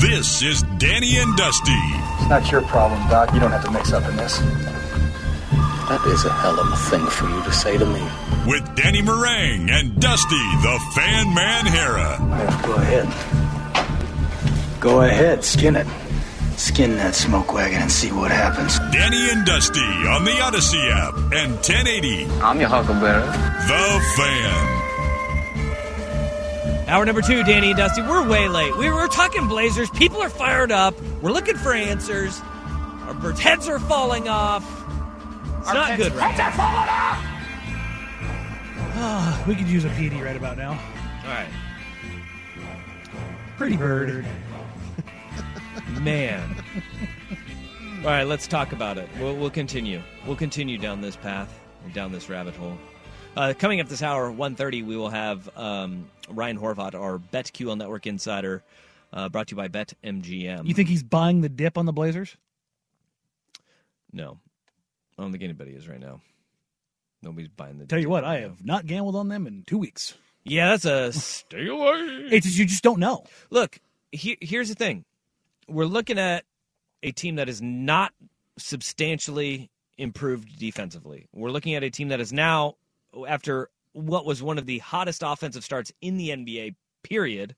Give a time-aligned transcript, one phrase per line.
[0.00, 1.72] This is Danny and Dusty.
[2.20, 3.32] It's not your problem, Doc.
[3.34, 4.38] You don't have to mix up in this.
[5.88, 8.00] That is a hell of a thing for you to say to me.
[8.46, 12.18] With Danny Marang and Dusty, the Fan Man Harrah.
[12.20, 14.80] Yeah, go ahead.
[14.80, 15.86] Go ahead, skin it.
[16.56, 18.78] Skin that smoke wagon and see what happens.
[18.92, 22.26] Danny and Dusty on the Audacy app and 1080.
[22.42, 23.22] I'm your huckleberry.
[23.22, 24.87] The Fan.
[26.88, 28.00] Hour number two, Danny and Dusty.
[28.00, 28.74] We're way late.
[28.78, 29.90] We were talking Blazers.
[29.90, 30.98] People are fired up.
[31.20, 32.40] We're looking for answers.
[33.02, 34.64] Our birds' heads are falling off.
[35.58, 37.24] It's not good right Heads are falling off!
[39.00, 40.70] Ah, we could use a PD right about now.
[40.70, 41.48] All right.
[43.58, 44.24] Pretty bird.
[46.00, 46.64] Man.
[47.98, 49.10] All right, let's talk about it.
[49.20, 50.00] We'll, we'll continue.
[50.26, 51.60] We'll continue down this path,
[51.92, 52.78] down this rabbit hole.
[53.36, 58.06] Uh, coming up this hour, 1.30, we will have um, Ryan Horvat, our BetQL Network
[58.06, 58.62] insider,
[59.12, 60.66] uh, brought to you by BetMGM.
[60.66, 62.36] You think he's buying the dip on the Blazers?
[64.12, 64.38] No.
[65.18, 66.20] I don't think anybody is right now.
[67.22, 68.48] Nobody's buying the Tell you what, right I now.
[68.48, 70.14] have not gambled on them in two weeks.
[70.44, 72.28] Yeah, that's a stay away.
[72.30, 73.24] It's just, you just don't know.
[73.50, 73.80] Look,
[74.12, 75.04] he, here's the thing.
[75.68, 76.44] We're looking at
[77.02, 78.12] a team that is not
[78.56, 81.28] substantially improved defensively.
[81.34, 82.76] We're looking at a team that is now,
[83.26, 87.54] after what was one of the hottest offensive starts in the NBA, period,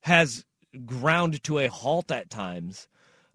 [0.00, 0.44] has
[0.84, 2.88] ground to a halt at times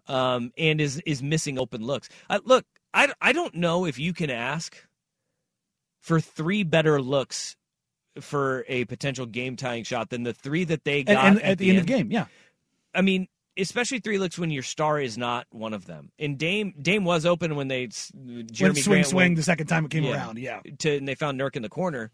[0.08, 2.10] um, and is, is missing open looks.
[2.30, 4.78] Uh, look, I, I don't know if you can ask
[6.00, 7.56] for three better looks
[8.20, 11.70] for a potential game tying shot than the three that they got and at, the
[11.70, 12.26] end of the game, yeah.
[12.94, 13.28] I mean,
[13.58, 16.12] especially three looks when your star is not one of them.
[16.20, 19.68] And Dame Dame was open when they Jerami when swing Grant swing went- the second
[19.68, 20.14] time it came Yeah.
[20.16, 20.62] around, yeah.
[20.80, 22.12] to and they found Nurk in the corner,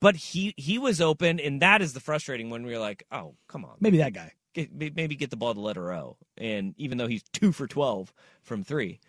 [0.00, 3.64] but he he was open, and that is the frustrating when we're like, oh come
[3.64, 4.32] on, Maybe that guy.
[4.54, 6.16] get, maybe get the ball to letter O.
[6.36, 8.12] And even though he's two for twelve
[8.42, 9.00] from three,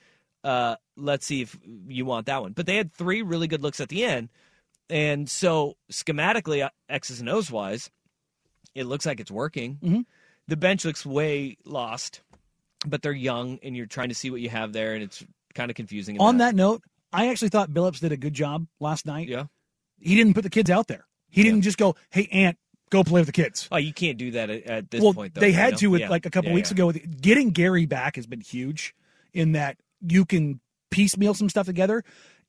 [0.43, 1.57] uh, let's see if
[1.87, 2.53] you want that one.
[2.53, 4.29] But they had three really good looks at the end,
[4.89, 7.89] and so schematically, uh, X's and O's wise,
[8.75, 9.77] it looks like it's working.
[9.81, 10.05] Mhm.
[10.49, 12.21] The bench looks way lost,
[12.85, 15.23] but they're young, and you're trying to see what you have there, and it's
[15.53, 16.19] kind of confusing.
[16.19, 16.81] On that note,
[17.13, 19.27] I actually thought Billups did a good job last night.
[19.27, 19.45] yeah.
[19.99, 21.05] He didn't put the kids out there.
[21.29, 22.57] He didn't just go, "Hey, Ant,
[22.89, 25.35] go play with the kids." Oh, you can't do that at, at this well, point.
[25.35, 25.77] Though, they had know?
[25.77, 26.09] to with Yeah.
[26.09, 26.87] like a couple Yeah, weeks ago.
[26.87, 28.95] With getting Gary back has been huge
[29.33, 32.03] in that you can piecemeal some stuff together.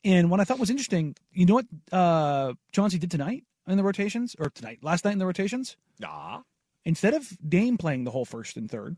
[0.05, 3.85] And what I thought was interesting, you know what uh, Chauncey did tonight in the
[3.85, 5.77] rotations, or tonight, last night in the rotations?
[6.03, 6.43] Ah,
[6.85, 8.97] Instead of Dame playing the whole first and third,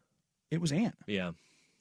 [0.51, 0.95] it was Ant.
[1.07, 1.33] yeah.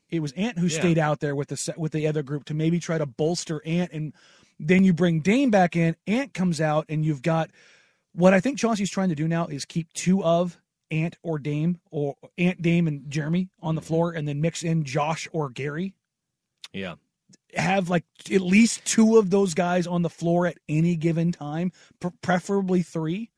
[0.09, 0.79] It was Ant who Yeah.
[0.79, 3.91] stayed out there with the with the other group to maybe try to bolster Ant,
[3.93, 4.13] and
[4.59, 5.95] then you bring Dame back in.
[6.05, 7.49] Ant comes out, and you've got
[8.13, 10.59] what I think Chauncey's trying to do now is keep two of
[10.89, 13.75] Ant or Dame or Ant, Dame, and Jerami on Mm-hmm.
[13.75, 15.93] the floor, and then mix in Josh or Gary.
[16.73, 16.95] Yeah.
[17.55, 21.71] Have like at least two of those guys on the floor at any given time,
[22.01, 23.29] pre- preferably three.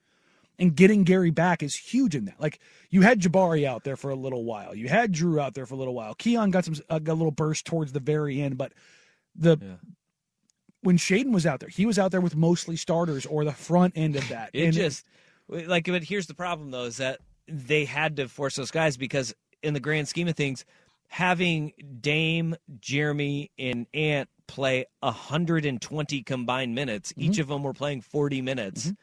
[0.59, 2.39] And getting Gary back is huge in that.
[2.39, 2.59] Like
[2.91, 5.73] you had Jabari out there for a little while, you had Drew out there for
[5.73, 6.13] a little while.
[6.13, 8.71] Keon got some uh, got a little burst towards the very end, but
[9.35, 9.75] the Yeah.
[10.81, 13.93] when Shaedon was out there, he was out there with mostly starters or the front
[13.97, 14.49] end of that.
[14.53, 15.05] It And just
[15.49, 19.33] like, but here's the problem though: is that they had to force those guys because,
[19.61, 20.65] in the grand scheme of things,
[21.07, 27.21] having Dame, Jerami, and Ant play 120 combined minutes, Mm-hmm.
[27.31, 28.93] each of them were playing 40 minutes.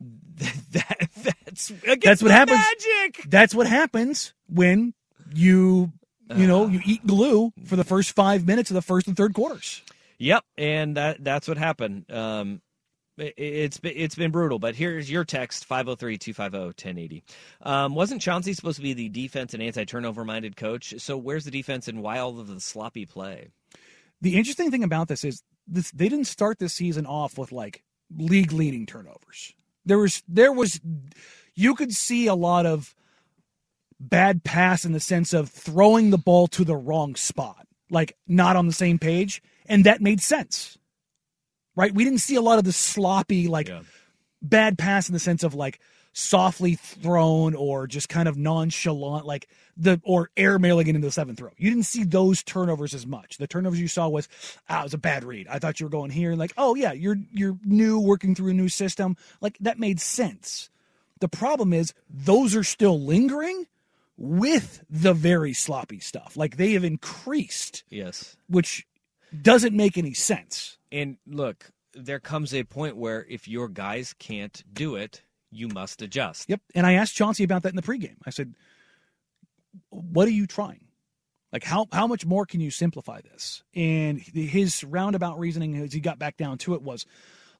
[0.72, 1.08] That,
[1.44, 1.72] that's
[2.02, 2.58] That's what happens.
[2.58, 3.24] Magic.
[3.30, 4.92] that's what happens when
[5.34, 5.92] you
[6.34, 9.32] you know you eat glue for the first five minutes of the first and third
[9.32, 9.80] quarters.
[10.18, 12.10] Yep, and that that's what happened.
[12.10, 12.60] Um,
[13.16, 17.22] It- It's been, it's been brutal, but here's your text 503 250 1080.
[17.62, 20.94] Um, wasn't Chauncey supposed to be the defense and anti turnover minded coach?
[20.98, 23.48] So where's the defense and why all of the sloppy play?
[24.20, 27.82] The interesting thing about this is this they didn't start this season off with like
[28.14, 29.54] league leading turnovers.
[29.86, 30.80] There was there was
[31.54, 32.94] you could see a lot of
[33.98, 38.56] bad pass in the sense of throwing the ball to the wrong spot, like not
[38.56, 40.76] on the same page, and that made sense.
[41.74, 41.94] Right?
[41.94, 43.70] We didn't see a lot of the sloppy like
[44.42, 45.80] bad pass in the sense of like
[46.18, 51.38] softly thrown or just kind of nonchalant, like the or airmailing it into the seventh
[51.42, 51.50] row.
[51.58, 53.36] You didn't see those turnovers as much.
[53.36, 54.26] The turnovers you saw was,
[54.70, 55.46] ah, it was a bad read.
[55.48, 58.52] I thought you were going here, and like, oh yeah, you're you're new, working through
[58.52, 59.14] a new system.
[59.42, 60.70] Like that made sense.
[61.20, 63.66] The problem is those are still lingering
[64.16, 66.34] with the very sloppy stuff.
[66.34, 68.38] Like they have increased, Yes.
[68.48, 68.86] which
[69.42, 70.78] doesn't make any sense.
[70.90, 76.02] And look, there comes a point where if your guys can't do it, you must
[76.02, 76.48] adjust.
[76.48, 76.60] Yep.
[76.74, 78.16] And I asked Chauncey about that in the pregame.
[78.24, 78.54] I said,
[79.90, 80.80] "What are you trying?
[81.52, 86.00] Like how how much more can you simplify this?" And his roundabout reasoning as he
[86.00, 87.06] got back down to it was,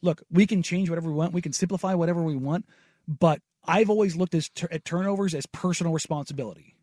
[0.02, 1.32] "Look, we can change whatever we want.
[1.32, 2.66] We can simplify whatever we want,
[3.06, 6.74] but I've always looked as at turnovers as personal responsibility."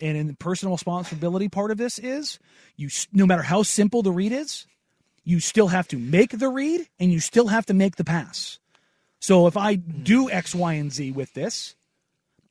[0.00, 2.38] And in the personal responsibility part of this is
[2.76, 4.66] you no matter how simple the read is,
[5.24, 8.58] you still have to make the read and you still have to make the pass.
[9.20, 11.74] So if I do X, Y, and Z with this,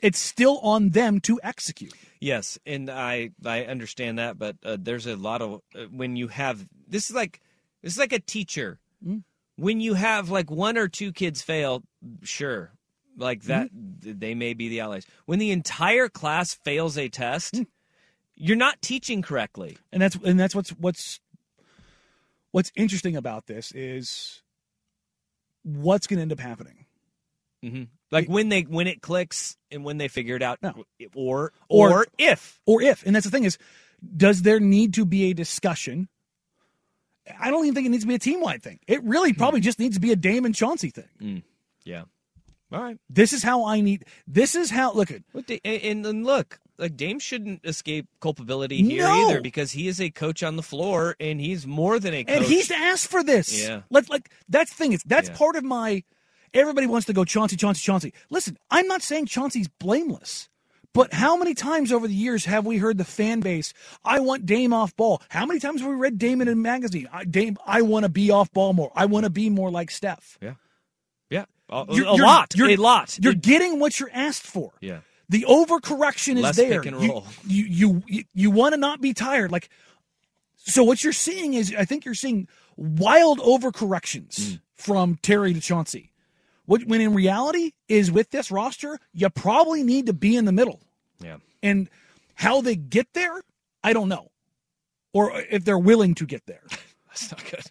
[0.02, 1.94] it's still on them to execute.
[2.20, 6.28] Yes, and I I understand that, but uh, there's a lot of uh, when you
[6.28, 7.42] have this is like
[7.82, 8.80] this is like a teacher.
[9.58, 11.84] When you have like one or two kids fail,
[12.24, 12.72] sure,
[13.18, 13.70] like that
[14.02, 15.06] th- they may be the allies.
[15.26, 17.64] When the entire class fails a test,
[18.36, 19.78] you're not teaching correctly.
[19.92, 21.20] And that's and that's what's what's
[22.52, 24.42] what's interesting about this is
[25.66, 26.86] what's going to end up happening.
[27.62, 30.86] hmm Like when they when it clicks and when they figure it out, No.
[31.16, 33.58] or, Or- or if Or if, and that's the thing is,
[34.16, 36.08] does there need to be a discussion?
[37.40, 38.80] I don't even think it needs to be a team wide thing.
[38.88, 41.44] It really probably just needs to be a Dame and Chauncey thing.
[41.84, 42.04] yeah.
[42.72, 42.98] All right.
[43.10, 44.06] This is how I need.
[44.28, 44.92] This is how.
[44.94, 45.22] Look at
[45.64, 49.30] and, and look, like Dame shouldn't escape culpability here No.
[49.30, 52.36] either because he is a coach on the floor and he's more than a coach.
[52.36, 53.62] And he's asked for this.
[53.68, 53.82] Yeah.
[53.90, 54.94] Let like that's the thing.
[54.94, 55.36] Is that's Yeah.
[55.36, 56.04] part of my
[56.54, 58.14] everybody wants to go Chauncey, Chauncey, Chauncey.
[58.30, 60.50] Listen, I'm not saying Chauncey's blameless.
[60.94, 63.74] But how many times over the years have we heard the fan base,
[64.06, 65.22] I want Dame off ball?
[65.28, 67.10] How many times have we read Dame in a magazine?
[67.12, 68.94] I, Dame, I want to be off ball more.
[68.96, 70.38] I want to be more like Steph.
[70.42, 70.54] yeah,
[71.30, 73.20] yeah, a, You're- a you're- lot, you're- a lot.
[73.22, 74.72] You're getting what you're asked for.
[74.80, 75.00] yeah,
[75.30, 76.82] The overcorrection is Less there.
[76.82, 77.24] pick and You-.
[77.48, 79.52] You you you, you want to not be tired.
[79.52, 79.70] Like
[80.58, 84.60] so what you're seeing is I think you're seeing wild overcorrections Mm.
[84.74, 86.12] from Terry to Chauncey.
[86.66, 90.52] What when in reality is with this roster, you probably need to be in the
[90.52, 90.82] middle.
[91.20, 91.38] yeah.
[91.64, 91.90] And
[92.36, 93.42] how they get there,
[93.84, 94.30] I don't know.
[95.14, 96.64] Or if they're willing to get there.
[97.08, 97.64] That's not good.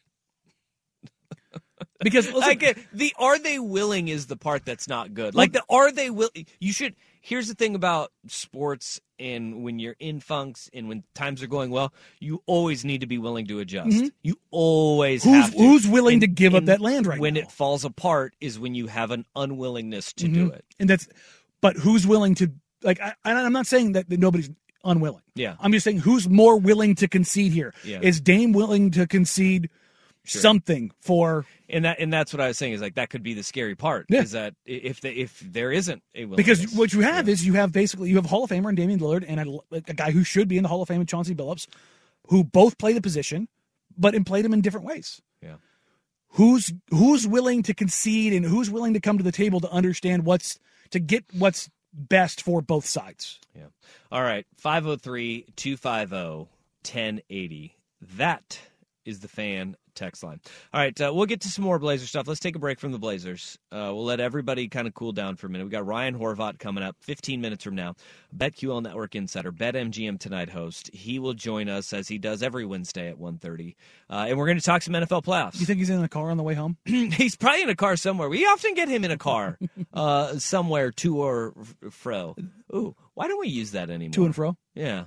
[2.00, 5.34] Because listen, I get the are they willing is the part that's not good.
[5.34, 6.30] Like the are they will
[6.60, 6.94] you should
[7.26, 11.70] here's the thing about sports and when you're in funks and when times are going
[11.70, 11.90] well,
[12.20, 14.12] you always need to be willing to adjust.
[14.22, 15.30] You always Mm-hmm.
[15.32, 15.58] Who's- have to.
[15.58, 17.40] who's willing And- to give up that land right when now?
[17.40, 20.64] it falls apart is when you have an unwillingness to do it.
[20.78, 21.08] and that's
[21.62, 24.50] but who's willing to like I, i'm not saying that, that nobody's
[24.84, 25.56] unwilling Yeah.
[25.60, 28.00] i'm just saying who's more willing to concede here Yeah.
[28.02, 29.70] is dame willing to concede
[30.26, 33.34] something for And that and that's what I was saying is like that could be
[33.34, 34.22] the scary part Yeah.
[34.22, 37.72] is that if the, if there isn't a because what you have is you have
[37.72, 40.48] basically you have Hall of Famer and Damian Lillard and a, a guy who should
[40.48, 41.66] be in the Hall of Fame, and Chauncey Billups,
[42.28, 43.48] who both play the position,
[43.98, 45.20] but and played him in different ways.
[45.42, 45.56] yeah.
[46.30, 50.24] Who's who's willing to concede and who's willing to come to the table to understand
[50.24, 50.58] what's
[50.90, 53.38] to get what's best for both sides.
[53.54, 53.66] Yeah.
[54.10, 54.44] All right.
[54.56, 56.48] 503 250
[56.82, 57.76] 1080.
[58.16, 58.58] That
[59.04, 60.40] is the fan text line.
[60.72, 60.98] All right.
[61.00, 62.26] Uh, we'll get to some more Blazer stuff.
[62.26, 63.58] Let's take a break from the Blazers.
[63.72, 65.64] Uh, we'll let everybody kind of cool down for a minute.
[65.64, 67.94] We got Ryan Horvat coming up 15 minutes from now.
[68.36, 70.90] BetQL Network Insider, BetMGM Tonight host.
[70.92, 73.76] He will join us as he does every Wednesday at 1.30.
[74.10, 75.60] Uh, and we're going to talk some NFL playoffs.
[75.60, 76.76] You think he's in a car on the way home?
[76.84, 78.28] He's probably in a car somewhere.
[78.28, 79.58] We often get him in a car
[79.94, 81.54] uh, somewhere to or
[81.90, 82.36] fro.
[82.74, 84.12] Ooh, why don't we use that anymore?
[84.12, 84.56] To and fro.
[84.74, 85.04] Yeah.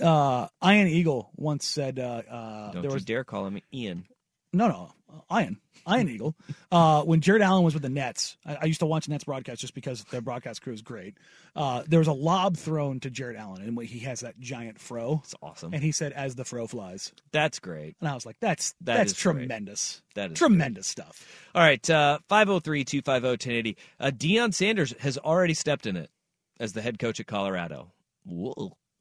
[0.00, 4.06] Uh, Ian Eagle once said, uh, uh, Don't "There you was dare call him Ian.
[4.52, 4.92] no, no.
[5.32, 6.34] Ian, Ian Eagle,
[6.72, 9.60] uh, when Jarrett Allen was with the Nets, I, I used to watch Nets broadcast
[9.60, 11.14] just because their broadcast crew is great.
[11.54, 15.20] Uh, there was a lob thrown to Jarrett Allen, and he has that giant fro.
[15.22, 15.72] It's awesome.
[15.72, 17.94] And he said, "As the fro flies," That's great.
[18.00, 19.34] and I was like, "That's That that's is great.
[19.34, 20.02] tremendous.
[20.16, 21.24] That is tremendous stuff."
[21.54, 23.76] All right, uh, 503-250-1080.
[24.00, 26.10] Uh, Deion Sanders has already stepped in it
[26.58, 27.92] as the head coach at Colorado.
[28.24, 28.76] Whoa.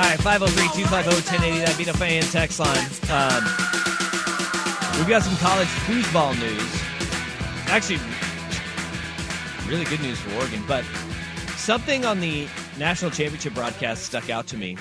[0.00, 1.58] All right, 503-250-1080.
[1.58, 2.78] That'd be the fan text line.
[3.10, 3.44] Um,
[4.96, 6.82] we've got some college foosball news.
[7.68, 7.98] Actually,
[9.68, 10.86] really good news for Oregon, but
[11.58, 14.78] something on the national championship broadcast stuck out to me.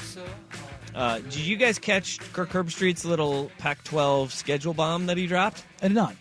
[0.96, 5.66] Uh, did you guys catch Kirk Herbstreit's little Pac-12 schedule bomb that he dropped?
[5.82, 6.16] I did not.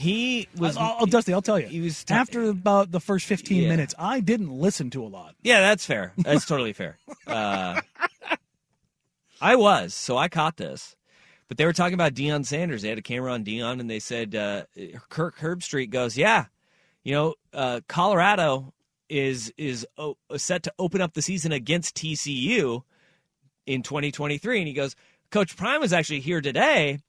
[0.00, 0.76] He was.
[0.78, 1.66] I'll, I'll- Dusty, I'll tell you.
[1.66, 3.68] He was t- after about the first 15 Yeah.
[3.68, 5.34] minutes, I didn't listen to a lot.
[5.42, 6.14] Yeah, that's fair.
[6.16, 6.98] That's totally fair.
[7.26, 7.80] Uh,
[9.40, 10.96] I was, so I caught this.
[11.48, 12.82] But they were talking about Deion Sanders.
[12.82, 14.64] They had a camera on Deion, and they said uh,
[15.08, 16.46] Kirk Herbstreit goes, "Yeah,
[17.02, 18.72] you know, uh, Colorado
[19.08, 22.82] is is o- set to open up the season against TCU
[23.66, 24.94] in 2023." And he goes,
[25.30, 27.00] "Coach Prime was actually here today,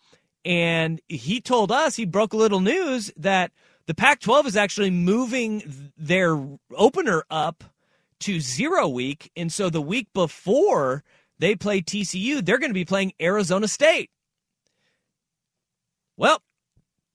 [0.45, 3.51] and he told us he broke a little news that
[3.88, 6.41] the Pac-12 is actually moving their
[6.75, 7.63] opener up."
[8.21, 9.31] to zero week.
[9.36, 11.03] And so the week before
[11.39, 14.10] they play TCU, they're going to be playing Arizona State.
[16.15, 16.41] Well,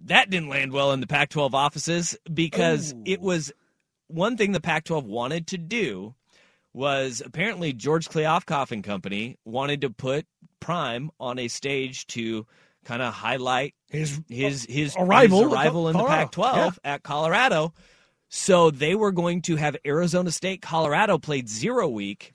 [0.00, 3.02] that didn't land well in the Pac 12 offices because oh.
[3.04, 3.52] it was
[4.08, 6.14] one thing the Pac 12 wanted to do
[6.74, 10.26] was apparently George Kliavkoff and company wanted to put
[10.60, 12.46] Prime on a stage to
[12.86, 17.74] kind of highlight His his uh, his arrival his arrival in the Pac-12 at Colorado.
[18.28, 22.34] So they were going to have Arizona State, Colorado played zero week,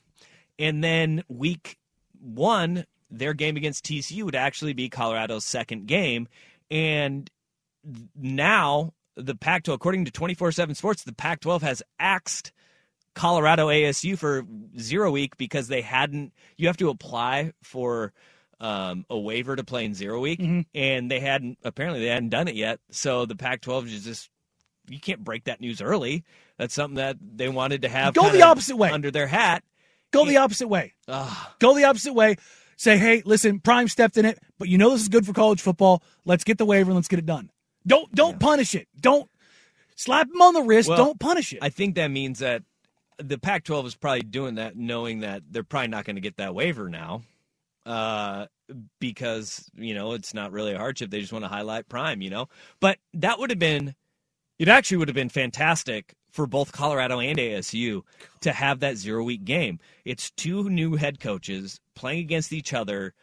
[0.60, 1.78] and then week
[2.20, 6.28] one, their game against TCU would actually be Colorado's second game,
[6.70, 7.30] and
[8.16, 12.52] now the Pac-12, according to 24/7 Sports, the Pac-12 has axed
[13.14, 14.46] Colorado ASU for
[14.80, 16.34] zero week because they hadn't.
[16.58, 18.14] You have to apply for
[18.62, 20.40] um, a waiver to play in zero week,
[20.74, 21.58] and they hadn't.
[21.64, 22.80] Apparently, they hadn't done it yet.
[22.92, 24.30] So the Pac-12 is just
[24.88, 26.24] you can't break that news early.
[26.58, 28.92] That's something that they wanted to have Go the opposite way.
[28.92, 29.64] under their hat.
[30.12, 30.94] Go the opposite way.
[31.60, 32.36] Go the opposite way.
[32.78, 35.62] Say, hey, listen, Prime stepped in it, but you know this is good for college
[35.62, 36.04] football.
[36.26, 37.52] Let's get the waiver and let's get it done.
[37.86, 38.88] Don't don't punish it.
[39.00, 39.30] Don't
[39.96, 40.90] slap him on the wrist.
[40.90, 41.60] Well, don't punish it.
[41.62, 42.64] I think that means that
[43.18, 46.54] the Pac-12 is probably doing that, knowing that they're probably not going to get that
[46.56, 47.22] waiver now,
[47.92, 48.46] uh,
[49.02, 51.12] because you know it's not really a hardship.
[51.12, 52.48] They just want to highlight Prime, you know.
[52.80, 53.96] But that would have been,
[54.60, 58.04] it actually would have been fantastic for both Colorado and ASU
[58.40, 59.80] to have that zero-week game.
[60.06, 63.14] It's two new head coaches playing against each other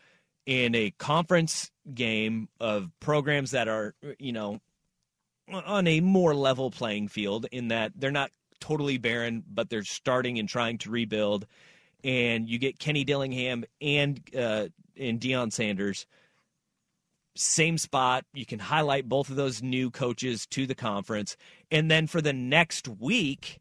[0.44, 4.60] in a conference game of programs that are, you know,
[5.50, 10.38] on a more level playing field in that they're not totally barren, but they're starting
[10.38, 11.46] and trying to rebuild.
[12.04, 16.06] And you get Kenny Dillingham and uh, and Deion Sanders,
[17.34, 18.24] same spot.
[18.32, 21.36] You can highlight both of those new coaches to the conference,
[21.70, 23.60] and then for the next week,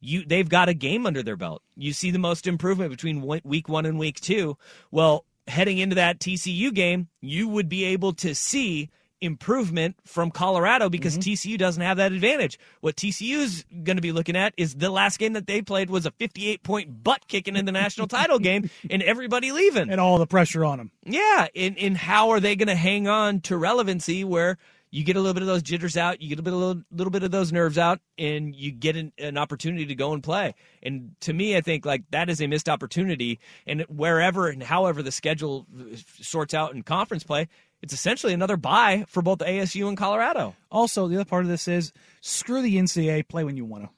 [0.00, 1.62] you they've got a game under their belt.
[1.76, 4.56] You see the most improvement between week one and week two.
[4.90, 10.88] Well, heading into that TCU game, you would be able to see improvement from Colorado
[10.88, 11.32] because Mm-hmm.
[11.32, 12.58] TCU doesn't have that advantage.
[12.80, 16.06] What TCU's going to be looking at is the last game that they played was
[16.06, 19.90] a 58 point butt kicking in the national title game and everybody leaving.
[19.90, 20.90] And all the pressure on them.
[21.04, 24.56] Yeah, and, and how are they going to hang on to relevancy where
[24.90, 26.82] you get a little bit of those jitters out, you get a bit a little,
[26.90, 30.22] little bit of those nerves out, and you get an, an opportunity to go and
[30.22, 30.54] play.
[30.82, 33.38] And to me, I think like that is a missed opportunity.
[33.66, 35.66] And wherever and however the schedule
[36.20, 37.48] sorts out in conference play,
[37.82, 40.54] it's essentially another bye for both ASU and Colorado.
[40.70, 43.90] Also, the other part of this is screw the NCAA, play when you want to.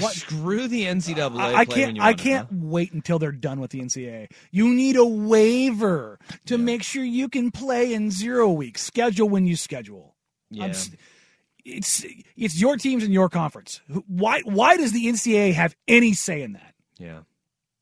[0.00, 0.14] What?
[0.14, 1.38] Screw the NCAA.
[1.38, 1.86] I, I can't.
[1.88, 2.56] when you I can't huh?
[2.62, 4.30] wait until they're done with the NCAA.
[4.50, 8.80] You need a waiver to make sure you can play in zero weeks.
[8.82, 10.14] Schedule when you schedule.
[10.50, 10.66] I'm Yeah.
[10.68, 10.90] s-
[11.64, 12.06] It's
[12.36, 13.82] it's your teams in your conference.
[14.06, 16.74] Why why does the NCAA have any say in that?
[16.98, 17.20] Yeah.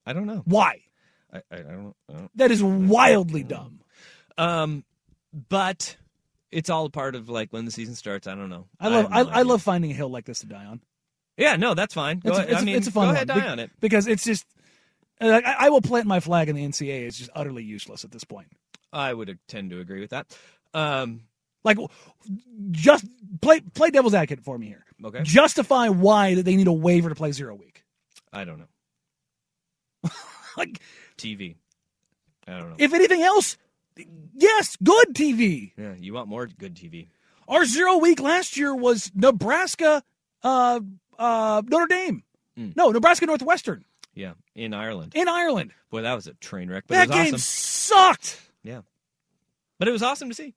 [0.04, 0.42] I don't know.
[0.46, 0.80] Why?
[1.32, 1.94] I, I, I don't.
[2.08, 3.79] I don't That is wildly dumb.
[4.40, 4.84] Um,
[5.48, 5.96] but
[6.50, 8.26] it's all a part of like when the season starts.
[8.26, 8.66] I don't know.
[8.80, 9.44] I love I, no I idea.
[9.44, 10.80] love finding a hill like this to die on.
[11.36, 12.20] Yeah, no, that's fine.
[12.24, 13.70] It's, a- it's, I mean, it's a fun go ahead, die Be- on it.
[13.80, 14.44] because it's just
[15.20, 17.06] I, I will plant my flag in the NCAA.
[17.06, 18.48] It's just utterly useless at this point.
[18.92, 20.36] I would tend to agree with that.
[20.74, 21.22] Um,
[21.62, 21.78] Like,
[22.72, 23.04] just
[23.40, 24.84] play play devil's advocate for me here.
[25.04, 27.84] okay, Justify why that they need a waiver to play zero week.
[28.32, 30.10] I don't know.
[30.56, 30.80] Like,
[31.16, 31.54] TV.
[32.48, 32.76] I don't know.
[32.78, 33.56] if anything else,
[34.34, 35.72] yes, good TV.
[35.76, 37.08] yeah, you want more good TV?
[37.48, 40.02] Our zero week last year was Nebraska,
[40.42, 40.80] uh,
[41.18, 42.22] uh, Notre Dame.
[42.58, 42.76] Mm.
[42.76, 45.12] No, Nebraska Northwestern Yeah, in Ireland.
[45.14, 45.72] in Ireland.
[45.90, 47.38] Boy, that was a train wreck, but that it was game awesome.
[47.38, 48.40] sucked.
[48.62, 48.80] Yeah,
[49.78, 50.54] but it was awesome to see.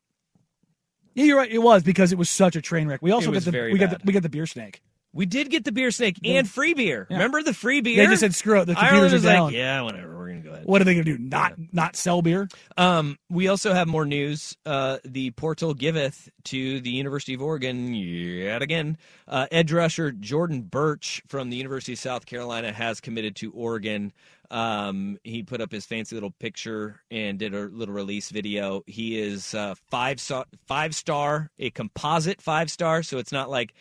[1.15, 1.51] Yeah, you're right.
[1.51, 3.01] It was because it was such a train wreck.
[3.01, 4.81] We also got the we got the, we got the beer snake.
[5.13, 7.05] We did get the beer snake and free beer.
[7.09, 7.17] Yeah.
[7.17, 7.97] Remember the free beer?
[7.97, 8.65] They just said screw it.
[8.65, 9.43] The Ireland computers are was down.
[9.45, 10.17] like, yeah, whatever.
[10.17, 10.65] We're gonna go ahead.
[10.65, 11.23] What are they going to do?
[11.23, 12.47] Not not sell beer?
[12.77, 14.57] Um, we also have more news.
[14.65, 18.97] Uh, the portal giveth to the University of Oregon yet again.
[19.27, 24.13] Uh, edge rusher Jordan Burch from the University of South Carolina has committed to Oregon.
[24.49, 28.83] Um, he put up his fancy little picture and did a little release video.
[28.87, 33.03] He is uh, five star, five star, a composite five star.
[33.03, 33.73] So it's not like,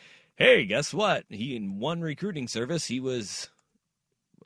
[0.42, 1.24] hey, guess what?
[1.28, 3.48] He in one recruiting service he was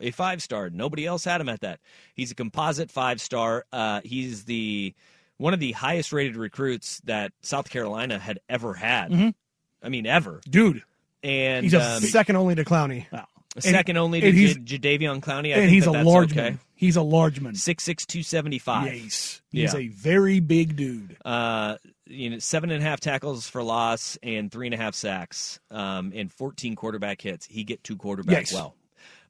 [0.00, 0.69] a five star.
[0.71, 1.81] Nobody else had him at that.
[2.15, 3.65] He's a composite five star.
[3.73, 4.95] Uh, he's the
[5.38, 9.11] one of the highest rated recruits that South Carolina had ever had.
[9.11, 9.35] Mhm.
[9.83, 10.41] I mean, ever.
[10.49, 10.83] Dude,
[11.23, 13.07] And He's a um, Second only to Clowney.
[13.12, 13.26] wow.
[13.59, 15.49] second only to J- Jadeveon Clowney.
[15.49, 16.41] I and think he's that a that's large okay.
[16.50, 16.61] man.
[16.75, 17.54] He's a large man.
[17.54, 18.93] Six six two seventy five.
[18.95, 19.80] Yes, he's Yeah.
[19.80, 21.17] a very big dude.
[21.25, 24.95] Uh, you know, seven and a half tackles for loss and three and a half
[24.95, 27.47] sacks, um, and fourteen quarterback hits.
[27.47, 28.52] He get two quarterbacks Yes.
[28.52, 28.75] well.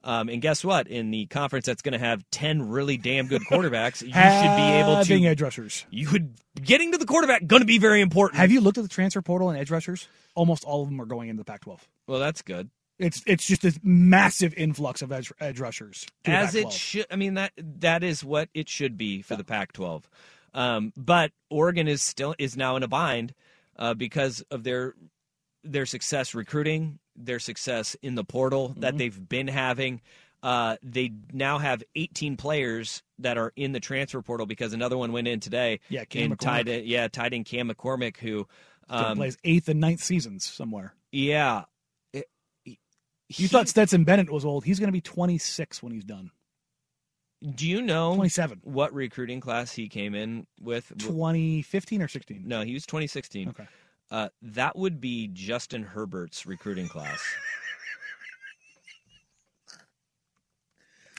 [0.04, 0.86] Um, and guess what?
[0.86, 4.78] In the conference that's going to have ten really damn good quarterbacks, you should be
[4.78, 5.28] able Having to.
[5.28, 5.84] edge rushers.
[5.90, 8.38] You would getting to the quarterback going to be very important.
[8.38, 10.06] Have you looked at the transfer portal and edge rushers?
[10.36, 11.80] Almost all of them are going into the Pac-12.
[12.06, 12.70] well, that's good.
[12.98, 16.06] It's it's just this massive influx of edge, edge rushers.
[16.24, 17.06] As it should.
[17.10, 20.04] I mean that that is what it should be for the Pac-12.
[20.56, 23.34] Um, but Oregon is still is now in a bind
[23.76, 24.94] uh, because of their
[25.62, 28.80] their success recruiting, their success in the portal Mm-hmm.
[28.80, 30.00] that they've been having.
[30.42, 35.10] Uh, they now have 18 players that are in the transfer portal because another one
[35.12, 35.80] went in today.
[35.88, 38.46] Yeah, Cam and tight end, yeah, tight end Cam McCormick, who,
[38.88, 40.94] um, plays eighth and ninth seasons somewhere.
[41.10, 41.64] yeah,
[42.12, 42.28] it-
[42.64, 42.76] You
[43.28, 44.64] he- thought Stetson Bennett was old.
[44.64, 46.30] He's going to be 26 when he's done.
[47.54, 48.60] Do you know 27.
[48.64, 50.90] what recruiting class he came in with?
[50.98, 52.42] 2015 or 16?
[52.46, 53.50] No, he was 2016.
[53.50, 53.66] Okay.
[54.10, 57.20] Uh, that would be Justin Herbert's recruiting class.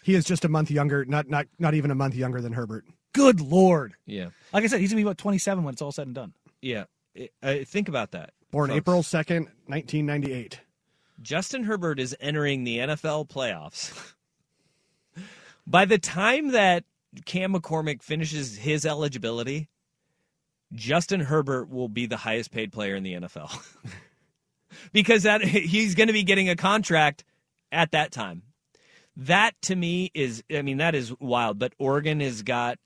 [0.04, 2.86] He is just a month younger, not not not even a month younger than Herbert.
[3.14, 3.94] Good lord.
[4.06, 6.16] Yeah, Like I said, he's going to be about 27 when it's all said and
[6.16, 6.34] done.
[6.62, 6.86] yeah.
[7.16, 8.32] It- uh, think about that.
[8.52, 8.78] Born folks.
[8.78, 10.62] April second, nineteen ninety eight.
[11.22, 14.14] Justin Herbert is entering the NFL playoffs.
[15.68, 16.86] By the time that
[17.26, 19.68] Cam McCormick finishes his eligibility,
[20.74, 23.52] Justin Herbert will be the highest paid player in the NFL.
[24.94, 27.26] because that he's going to be getting a contract
[27.70, 28.44] at that time.
[29.18, 32.78] That to me is I mean that is wild, but Oregon has got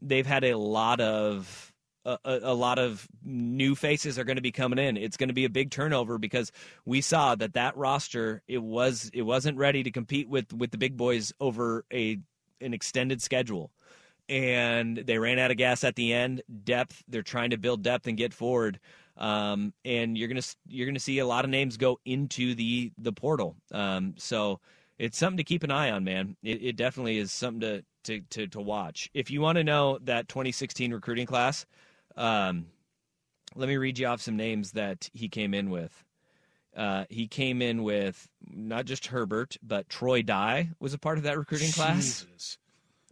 [0.00, 1.71] they've had a lot of
[2.04, 4.96] a, a, lot of new faces are going to be coming in.
[4.96, 6.50] It's going to be a big turnover because
[6.84, 10.78] we saw that that roster it was it wasn't ready to compete with with the
[10.78, 12.18] big boys over a
[12.60, 13.70] an extended schedule.
[14.28, 16.42] And they ran out of gas at the end.
[16.64, 18.78] Depth, they're trying to build depth and get forward.
[19.16, 23.12] Um, and you're gonna you're gonna see a lot of names go into the the
[23.12, 23.56] portal.
[23.70, 24.60] Um, so
[24.98, 26.36] it's something to keep an eye on, man.
[26.42, 29.10] It, it definitely is something to, to, to, to watch.
[29.14, 31.66] If you want to know that 2016 recruiting class,
[32.16, 32.66] um,
[33.54, 36.04] let me read you off some names that he came in with.
[36.76, 41.24] Uh, he came in with not just Herbert, but Troy Dye was a part of
[41.24, 42.26] that recruiting class.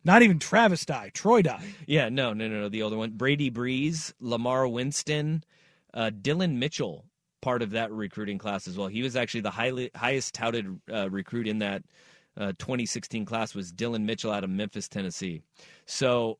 [0.02, 1.62] Not even Travis Dye, Troy Dye.
[1.86, 2.68] Yeah, no, no, no, no.
[2.70, 5.44] The older one, Brady Breeze, Lamar Winston,
[5.92, 7.04] uh, Dillon Mitchell,
[7.42, 8.88] part of that recruiting class as well.
[8.88, 11.82] He was actually the highly highest touted uh, recruit in that
[12.38, 15.42] uh, 2016 class was Dillon Mitchell out of Memphis, Tennessee.
[15.84, 16.38] So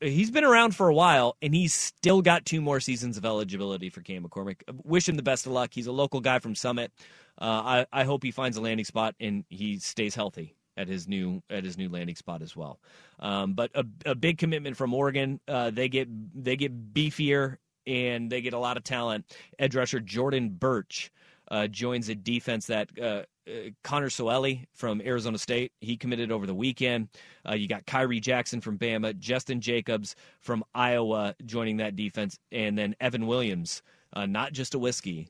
[0.00, 3.90] he's been around for a while, and he's still got two more seasons of eligibility
[3.90, 4.62] for Cam McCormick.
[4.84, 5.70] Wish him the best of luck.
[5.72, 6.92] He's a local guy from Summit.
[7.40, 11.08] Uh, I, I hope he finds a landing spot and he stays healthy at his
[11.08, 12.78] new at his new landing spot as well.
[13.18, 15.40] Um, but a, a big commitment from Oregon.
[15.48, 19.24] Uh, they get they get beefier and they get a lot of talent.
[19.58, 21.10] Edge rusher Jordan Burch
[21.50, 25.72] uh, joins a defense that uh, uh, Connor Soelle from Arizona State.
[25.80, 27.08] He committed over the weekend.
[27.48, 32.78] Uh, you got Khyree Jackson from Bama, Jestin Jacobs from Iowa joining that defense, and
[32.78, 33.82] then Evan Williams,
[34.12, 35.28] uh, not just a whiskey,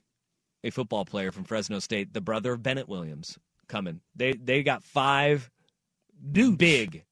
[0.62, 4.00] a football player from Fresno State, the brother of Bennett Williams coming.
[4.14, 5.50] They they got five
[6.32, 7.04] big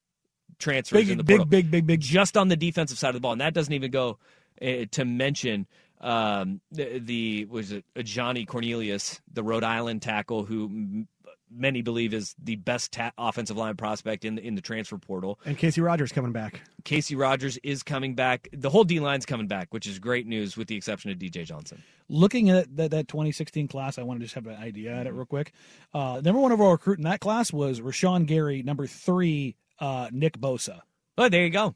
[0.58, 2.00] transfers Big, in the big, portal big, big, big.
[2.00, 4.18] just on the defensive side of the ball, and that doesn't even go
[4.60, 5.66] uh, to mention
[6.00, 11.08] um, the, the was it uh, Johnny Cornelius, the Rhode Island tackle, who m-
[11.50, 15.40] many believe is the best ta- offensive line prospect in the, in the transfer portal.
[15.46, 16.60] And Casey Rogers coming back.
[16.84, 18.48] Casey Rogers is coming back.
[18.52, 21.44] The whole D line's coming back, which is great news, with the exception of DJ
[21.46, 21.82] Johnson.
[22.08, 25.12] Looking at that, that 2016 class, I want to just have an idea at it
[25.14, 25.52] real quick.
[25.94, 28.62] Uh, number one overall recruit in that class was Rashan Gary.
[28.62, 30.80] Number three, uh, Nick Bosa.
[31.16, 31.74] Oh, there you go.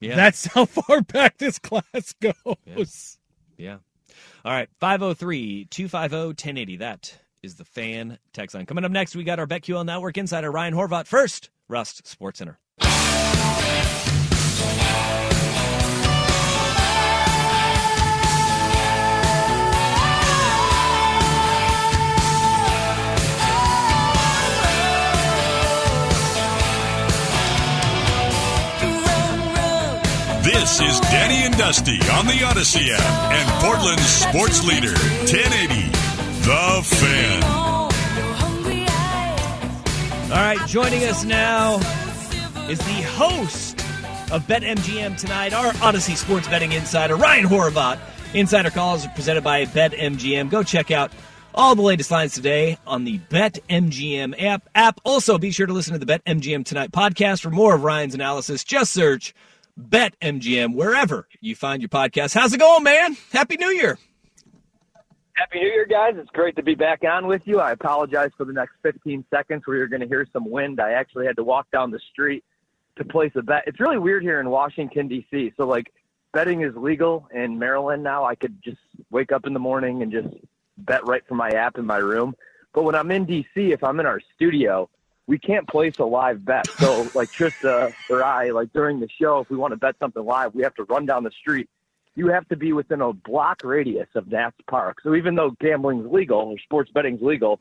[0.00, 2.34] Yeah, That's how far back this class goes.
[2.66, 2.84] Yeah.
[4.44, 4.68] All right.
[4.80, 6.76] 503 250 1080.
[6.76, 8.66] That is the fan text line.
[8.66, 11.06] Coming up next, we got our BetQL Network insider, Ryan Horvat.
[11.06, 12.58] First, Rust Sports Center.
[30.62, 34.92] This is Danny and Dusty on the Audacy app and Portland's sports leader,
[35.26, 35.90] 1080.
[36.42, 37.42] The Fan.
[40.30, 40.64] All right.
[40.68, 41.78] Joining us now
[42.68, 43.80] is the host
[44.30, 47.98] of BetMGM tonight, our Audacy Sports Betting Insider, Ryan Horvat.
[48.32, 50.48] Insider calls are presented by BetMGM.
[50.48, 51.10] Go check out
[51.56, 54.68] all the latest lines today on the BetMGM app.
[54.76, 55.00] App.
[55.02, 58.62] Also, be sure to listen to the BetMGM Tonight podcast for more of Ryan's analysis.
[58.62, 59.34] Just search
[59.78, 62.34] BetMGM wherever you find your podcast.
[62.34, 63.16] How's it going, man?
[63.32, 63.98] Happy New Year.
[65.34, 66.14] Happy New Year, guys.
[66.16, 67.58] It's great to be back on with you.
[67.58, 70.80] I apologize for the next 15 seconds where you're going to hear some wind.
[70.80, 72.44] I actually had to walk down the street
[72.96, 73.64] to place a bet.
[73.66, 75.54] It's really weird here in Washington, D.C.
[75.56, 75.90] So, like,
[76.32, 78.24] betting is legal in Maryland now.
[78.24, 78.80] I could just
[79.10, 80.28] wake up in the morning and just
[80.76, 82.34] bet right from my app in my room.
[82.74, 84.90] But when I'm in D.C., if I'm in our studio,
[85.26, 86.68] we can't place a live bet.
[86.78, 89.96] So, like Trysta uh, or I, like during the show, if we want to bet
[89.98, 91.68] something live, we have to run down the street
[92.14, 94.98] you have to be within a block radius of Nats Park.
[95.02, 97.60] So even though gambling's legal or sports betting's legal,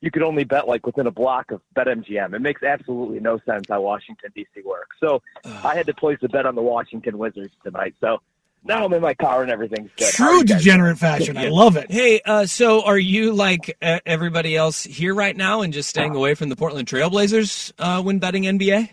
[0.00, 2.34] you could only bet like within a block of BetMGM.
[2.34, 4.62] It makes absolutely no sense how Washington D.C.
[4.64, 4.96] works.
[5.00, 7.94] So I had to place a bet on the Washington Wizards tonight.
[8.00, 8.20] So
[8.64, 10.12] now I'm in my car and everything's good.
[10.12, 11.36] True degenerate fashion.
[11.36, 11.90] I love it.
[11.90, 16.14] Hey, uh, so are you like uh, everybody else here right now and just staying
[16.14, 18.90] away from the Portland Trailblazers uh, when betting NBA?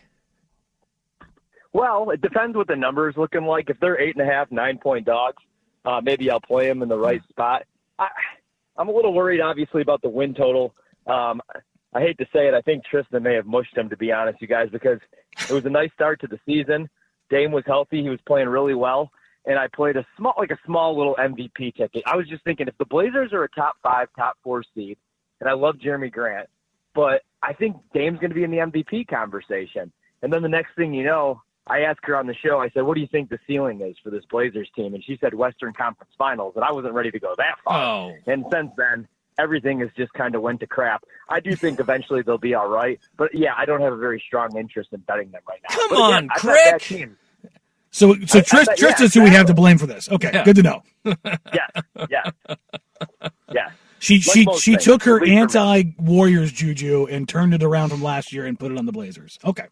[1.73, 3.69] Well, it depends what the number is looking like.
[3.69, 5.43] If they're eight and a half, nine point dogs,
[5.83, 7.63] uh, maybe I'll play them in the right spot.
[7.99, 8.07] I,
[8.77, 10.73] I'm a little worried, obviously, about the win total.
[11.05, 11.41] Um,
[11.93, 12.53] I hate to say it.
[12.53, 14.99] I think Tristan may have mushed him, to be honest, you guys, because
[15.49, 16.89] it was a nice start to the season.
[17.29, 18.01] Dame was healthy.
[18.01, 19.11] He was playing really well.
[19.47, 22.03] And I played a small, like a small little MVP ticket.
[22.05, 24.97] I was just thinking if the Blazers are a top five, top four seed,
[25.39, 26.49] and I love Jerami Grant,
[26.95, 29.91] but I think Dame's going to be in the MVP conversation.
[30.23, 32.83] And then the next thing you know, I asked her on the show, I said,
[32.83, 34.93] what do you think the ceiling is for this Blazers team?
[34.93, 36.53] And she said Western Conference Finals.
[36.55, 38.09] And I wasn't ready to go that far.
[38.09, 38.15] Oh.
[38.27, 41.03] And since then, everything has just kind of went to crap.
[41.27, 42.99] I do think eventually they'll be all right.
[43.17, 45.75] But yeah, I don't have a very strong interest in betting them right now.
[45.75, 47.15] Come again, on, I bet that Krick.
[47.97, 49.87] Team- So, so I- I Trist, bet- yeah, Tristan's who we have to blame for
[49.87, 50.09] this.
[50.09, 50.43] Okay, Yeah.
[50.43, 50.83] good to know.
[51.05, 51.67] yeah,
[52.09, 52.23] yeah,
[53.53, 53.71] yes.
[53.99, 55.77] She Like she she things, took her at least for me.
[55.77, 58.91] anti Warriors juju and turned it around from last year and put it on the
[58.91, 59.39] Blazers.
[59.43, 59.65] Okay,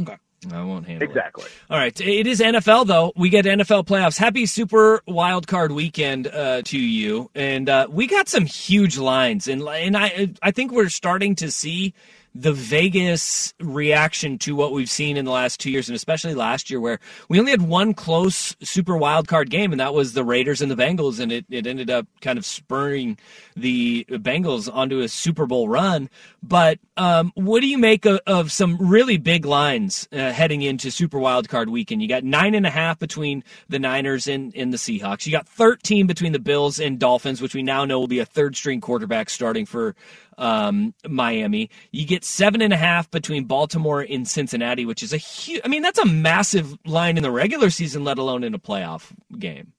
[0.00, 0.16] okay.
[0.52, 1.10] I won't handle it.
[1.10, 1.44] Exactly.
[1.70, 3.12] All right, it is NFL though.
[3.16, 4.16] We get NFL playoffs.
[4.18, 9.48] Happy Super Wild Card Weekend uh, to you, and uh, we got some huge lines,
[9.48, 11.94] and and I I think we're starting to see
[12.34, 16.68] the Vegas reaction to what we've seen in the last two years, and especially last
[16.68, 20.24] year, where we only had one close super wild card game, and that was the
[20.24, 23.18] Raiders and the Bengals, and it, it ended up kind of spurring
[23.54, 26.10] the Bengals onto a Super Bowl run.
[26.42, 30.90] But um, what do you make of, of some really big lines uh, heading into
[30.90, 32.02] Super Wild Card weekend?
[32.02, 35.24] You got nine and a half between the Niners and, and the Seahawks.
[35.24, 38.26] You got 13 between the Bills and Dolphins, which we now know will be a
[38.26, 39.94] third string quarterback starting for
[40.38, 41.70] um, Miami.
[41.90, 45.60] You get seven and a half between Baltimore and Cincinnati, which is a huge.
[45.64, 49.12] I mean, that's a massive line in the regular season, let alone in a playoff
[49.38, 49.72] game.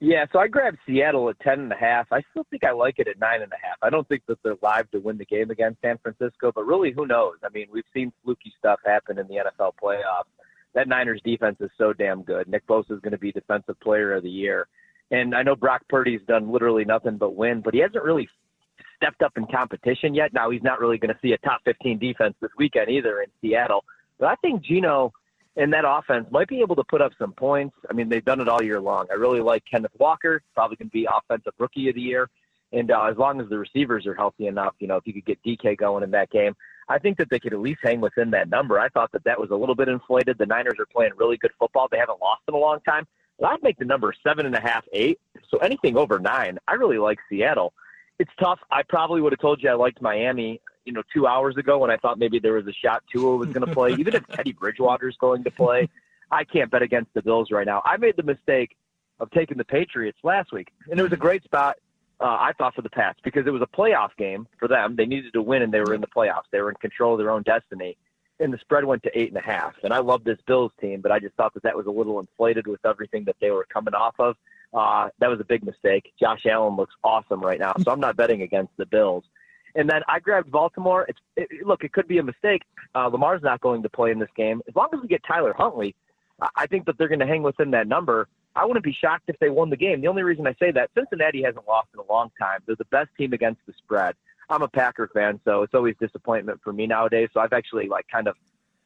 [0.00, 2.08] Yeah, so I grabbed Seattle at ten and a half.
[2.12, 3.78] I still think I like it at nine and a half.
[3.80, 6.92] I don't think that they're live to win the game against San Francisco, but really,
[6.92, 7.36] who knows?
[7.42, 10.28] I mean, we've seen fluky stuff happen in the NFL playoffs.
[10.74, 12.48] That Niners defense is so damn good.
[12.48, 14.66] Nick Bosa is going to be Defensive Player of the Year,
[15.10, 18.28] and I know Brock Purdy's done literally nothing but win, but he hasn't really
[19.04, 20.32] stepped up in competition yet.
[20.32, 23.28] Now he's not really going to see a top 15 defense this weekend either in
[23.40, 23.84] Seattle.
[24.18, 25.12] But I think Geno
[25.56, 27.76] and that offense might be able to put up some points.
[27.88, 29.06] I mean, they've done it all year long.
[29.10, 32.28] I really like Kenneth Walker, probably going to be offensive rookie of the year.
[32.72, 35.26] And uh, as long as the receivers are healthy enough, you know, if you could
[35.26, 36.56] get DK going in that game,
[36.88, 38.80] I think that they could at least hang within that number.
[38.80, 40.38] I thought that that was a little bit inflated.
[40.38, 41.88] The Niners are playing really good football.
[41.90, 43.06] They haven't lost in a long time.
[43.38, 45.20] But I'd make the number seven and a half, eight.
[45.50, 47.72] So anything over nine, I really like Seattle
[48.18, 48.60] it's tough.
[48.70, 51.90] I probably would have told you I liked Miami, you know, two hours ago when
[51.90, 53.92] I thought maybe there was a shot Tua was going to play.
[53.98, 55.88] Even if Teddy Bridgewater's going to play,
[56.30, 57.82] I can't bet against the Bills right now.
[57.84, 58.76] I made the mistake
[59.20, 61.76] of taking the Patriots last week, and it was a great spot.
[62.20, 64.94] Uh, I thought for the Pats because it was a playoff game for them.
[64.96, 66.44] They needed to win, and they were in the playoffs.
[66.52, 67.96] They were in control of their own destiny,
[68.38, 69.74] and the spread went to eight and a half.
[69.82, 72.20] And I love this Bills team, but I just thought that that was a little
[72.20, 74.36] inflated with everything that they were coming off of.
[74.74, 76.12] Uh, that was a big mistake.
[76.18, 79.24] Josh Allen looks awesome right now, so I'm not betting against the Bills.
[79.76, 81.06] And then I grabbed Baltimore.
[81.08, 82.62] It's it, look, it could be a mistake.
[82.94, 84.62] Uh, Lamar's not going to play in this game.
[84.68, 85.94] As long as we get Tyler Huntley,
[86.56, 88.28] I think that they're going to hang within that number.
[88.56, 90.00] I wouldn't be shocked if they won the game.
[90.00, 92.60] The only reason I say that, Cincinnati hasn't lost in a long time.
[92.66, 94.14] They're the best team against the spread.
[94.48, 97.30] I'm a Packer fan, so it's always disappointment for me nowadays.
[97.32, 98.36] So I've actually like kind of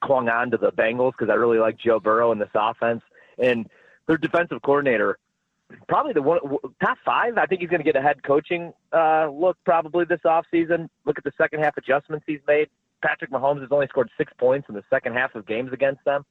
[0.00, 3.02] clung on to the Bengals because I really like Joe Burrow in this offense
[3.38, 3.68] and
[4.06, 5.18] their defensive coordinator
[5.88, 6.38] probably the one
[6.82, 7.36] top five.
[7.36, 10.88] I think he's going to get a head coaching uh, look probably this offseason.
[11.04, 12.68] Look at the second half adjustments he's made.
[13.02, 16.24] Patrick Mahomes has only scored six points in the second half of games against them.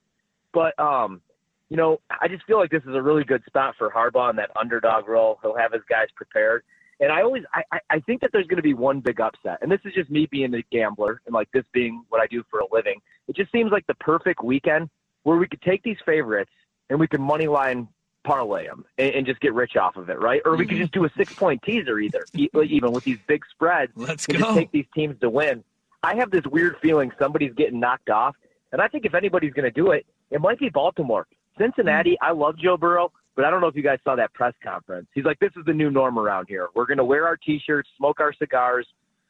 [0.53, 1.21] But um,
[1.69, 4.35] you know, I just feel like this is a really good spot for Harbaugh in
[4.37, 5.39] that underdog role.
[5.41, 6.63] He'll have his guys prepared.
[6.99, 9.59] And I always I, I think that there's going to be one big upset.
[9.61, 12.43] And this is just me being a gambler and like this being what I do
[12.49, 12.99] for a living.
[13.27, 14.89] It just seems like the perfect weekend
[15.23, 16.51] where we could take these favorites
[16.89, 17.87] and we could money line
[18.27, 20.41] parlay them and, and, just get rich off of it, right?
[20.43, 20.81] Or we could mm-hmm.
[20.81, 23.93] just do a six point teaser either, even with these big spreads.
[23.95, 24.53] Let's go.
[24.53, 25.63] Take these teams to win.
[26.03, 28.35] I have this weird feeling somebody's getting knocked off,
[28.73, 31.25] and I think if anybody's going to do it, it might be Baltimore.
[31.57, 32.17] Cincinnati, mm.
[32.21, 35.07] I love Joe Burrow, but I don't know if you guys saw that press conference.
[35.13, 36.67] He's like, "This is the new norm around here.
[36.75, 38.87] We're going to wear our t-shirts, smoke our cigars.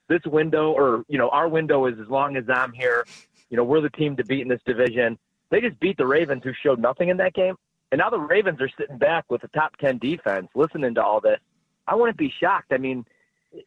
[0.10, 3.06] This window, or you know, our window is as long as I'm here.
[3.50, 6.44] You know, we're the team to beat in this division." They just beat the Ravens,
[6.44, 7.56] who showed nothing in that game.
[7.92, 11.22] And now the Ravens are sitting back with a top 10 defense listening to all
[11.22, 11.40] this.
[11.88, 12.74] I wouldn't be shocked.
[12.74, 13.06] I mean,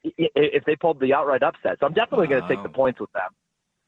[0.04, 1.78] if they pulled the outright upset.
[1.80, 2.40] So I'm definitely wow.
[2.40, 3.30] going to take the points with them.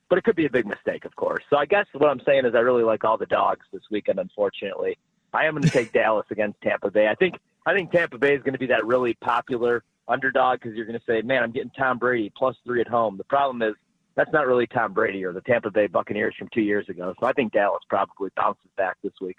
[0.08, 1.42] But it could be a big mistake, of course.
[1.48, 4.18] So I guess what I'm saying is I really like all the dogs this weekend,
[4.18, 4.98] unfortunately.
[5.32, 7.08] I am going to take Dallas against Tampa Bay.
[7.08, 10.76] I think I think Tampa Bay is going to be that really popular underdog because
[10.76, 13.16] you're going to say, man, I'm getting Tom Brady plus three at home.
[13.16, 13.74] The problem is
[14.14, 17.14] that's not really Tom Brady or the Tampa Bay Buccaneers from two years ago.
[17.18, 19.36] So I think Dallas probably bounces back this week.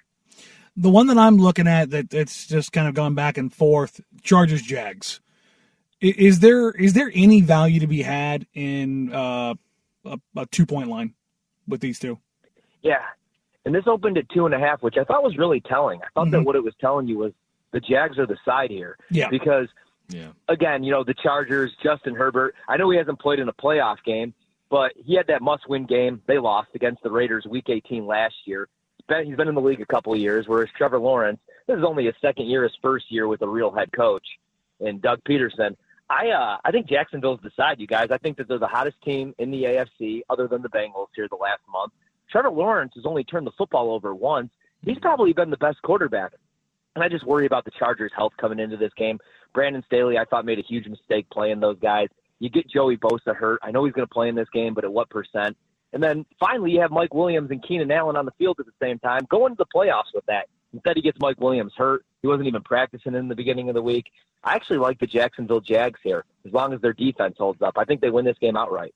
[0.76, 4.02] The one that I'm looking at that it's just kind of going back and forth,
[4.24, 5.20] Chargers Jags.
[6.02, 9.54] Is there is there any value to be had in uh,
[10.04, 11.14] a, a two point line
[11.68, 12.20] with these two?
[12.82, 13.04] Yeah,
[13.66, 16.02] and this opened at two and a half, which I thought was really telling.
[16.02, 16.32] I thought mm-hmm.
[16.32, 17.32] that what it was telling you was
[17.72, 18.98] the Jags are the side here.
[19.10, 19.68] Yeah, because
[20.10, 20.30] yeah.
[20.50, 22.56] again, you know the Chargers, Justin Herbert.
[22.68, 24.34] I know he hasn't played in a playoff game,
[24.70, 26.22] but he had that must-win game.
[26.28, 28.68] They lost against the Raiders Week 18 last year
[29.08, 32.06] been, he's been in the league a couple years, whereas Trevor Lawrence, this is only
[32.06, 34.26] his second year, his first year with a real head coach,
[34.80, 35.76] and Doug Pederson.
[36.10, 38.10] I uh, I think Jacksonville's the side, you guys.
[38.12, 41.28] I think that they're the hottest team in the AFC, other than the Bengals here
[41.30, 41.94] the last month.
[42.30, 44.52] Trevor Lawrence has only turned the football over once.
[44.84, 46.34] He's probably been the best quarterback.
[46.96, 49.20] And I just worry about the Chargers' health coming into this game.
[49.54, 52.10] Brandon Staley, I thought, made a huge mistake playing those guys.
[52.40, 53.60] You get Joey Bosa hurt.
[53.64, 55.56] I know he's going to play in this game, but at what percent?
[55.94, 58.74] And then finally, you have Mike Williams and Keenan Allen on the field at the
[58.82, 59.26] same time.
[59.30, 60.48] Go into the playoffs with that.
[60.74, 62.04] Instead, he gets Mike Williams hurt.
[62.22, 64.06] He wasn't even practicing in the beginning of the week.
[64.44, 67.78] I actually like the Jacksonville Jags here, as long as their defense holds up.
[67.78, 68.94] I think they win this game outright.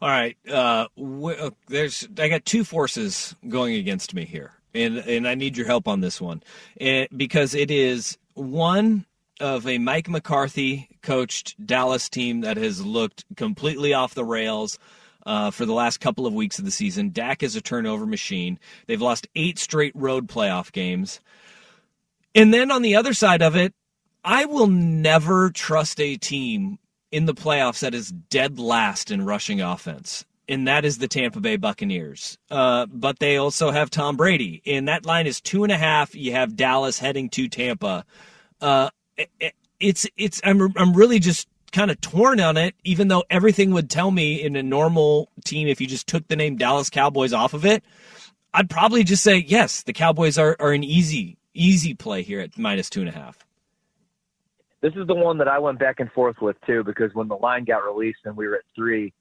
[0.00, 4.98] All right, uh, wh- uh, there's I got two forces going against me here, and
[4.98, 6.42] and I need your help on this one,
[6.80, 9.04] and because it is one
[9.40, 14.78] of a Mike McCarthy coached Dallas team that has looked completely off the rails.
[15.26, 18.60] Uh, for the last couple of weeks of the season, Dak is a turnover machine.
[18.86, 21.20] They've lost eight straight road playoff games.
[22.32, 23.74] And then on the other side of it,
[24.24, 26.78] I will never trust a team
[27.10, 30.24] in the playoffs that is dead last in rushing offense.
[30.48, 32.38] And that is the Tampa Bay Buccaneers.
[32.50, 34.62] Uh, but they also have Tom Brady.
[34.64, 36.14] And that line is two and a half.
[36.14, 38.04] You have Dallas heading to Tampa.
[38.60, 43.24] Uh, it, it's, it's, I'm, I'm really just kind of torn on it, even though
[43.30, 46.90] everything would tell me in a normal team, if you just took the name Dallas
[46.90, 47.84] Cowboys off of it,
[48.54, 52.56] I'd probably just say, yes, the Cowboys are, are an easy, easy play here at
[52.56, 53.44] minus two and a half.
[54.80, 57.36] This is the one that I went back and forth with too, because when the
[57.36, 59.12] line got released and we were at three,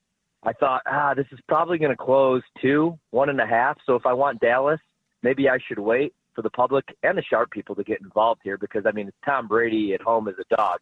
[0.44, 3.78] I thought, ah, this is probably going to close two, one and a half.
[3.86, 4.80] So if I want Dallas,
[5.24, 8.58] maybe I should wait for the public and the sharp people to get involved here
[8.58, 10.80] because I mean, Tom Brady at home as a dog.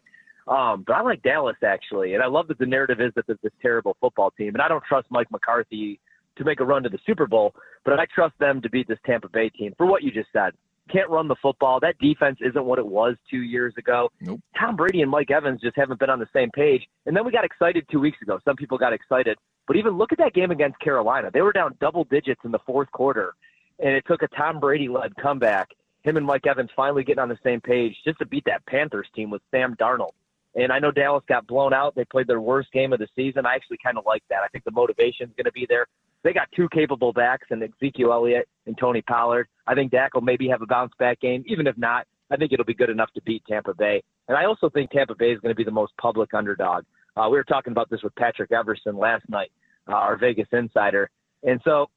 [0.47, 3.39] Um, but I like Dallas actually, and I love that the narrative is that there's
[3.41, 5.99] this terrible football team, and I don't trust Mike McCarthy
[6.37, 7.53] to make a run to the Super Bowl,
[7.85, 10.53] but I trust them to beat this Tampa Bay team for what you just said.
[10.91, 11.79] Can't run the football.
[11.79, 14.09] That defense isn't what it was two years ago.
[14.19, 14.41] Nope.
[14.59, 16.85] Tom Brady and Mike Evans just haven't been on the same page.
[17.05, 18.39] And then we got excited two weeks ago.
[18.43, 19.37] Some people got excited.
[19.65, 21.29] But even look at that game against Carolina.
[21.33, 23.33] They were down double digits in the fourth quarter,
[23.79, 25.69] and it took a Tom Brady led comeback.
[26.03, 29.07] Him and Mike Evans finally getting on the same page just to beat that Panthers
[29.15, 30.11] team with Sam Darnold.
[30.55, 31.95] And I know Dallas got blown out.
[31.95, 33.45] They played their worst game of the season.
[33.45, 34.41] I actually kind of like that.
[34.43, 35.87] I think the motivation is going to be there.
[36.23, 39.47] They got two capable backs and Ezekiel Elliott and Tony Pollard.
[39.67, 41.43] I think Dak will maybe have a bounce back game.
[41.47, 44.01] Even if not, I think it'll be good enough to beat Tampa Bay.
[44.27, 46.85] And I also think Tampa Bay is going to be the most public underdog.
[47.17, 49.51] Uh, we were talking about this with Patrick Everson last night,
[49.87, 51.09] uh, our Vegas insider.
[51.43, 51.89] And so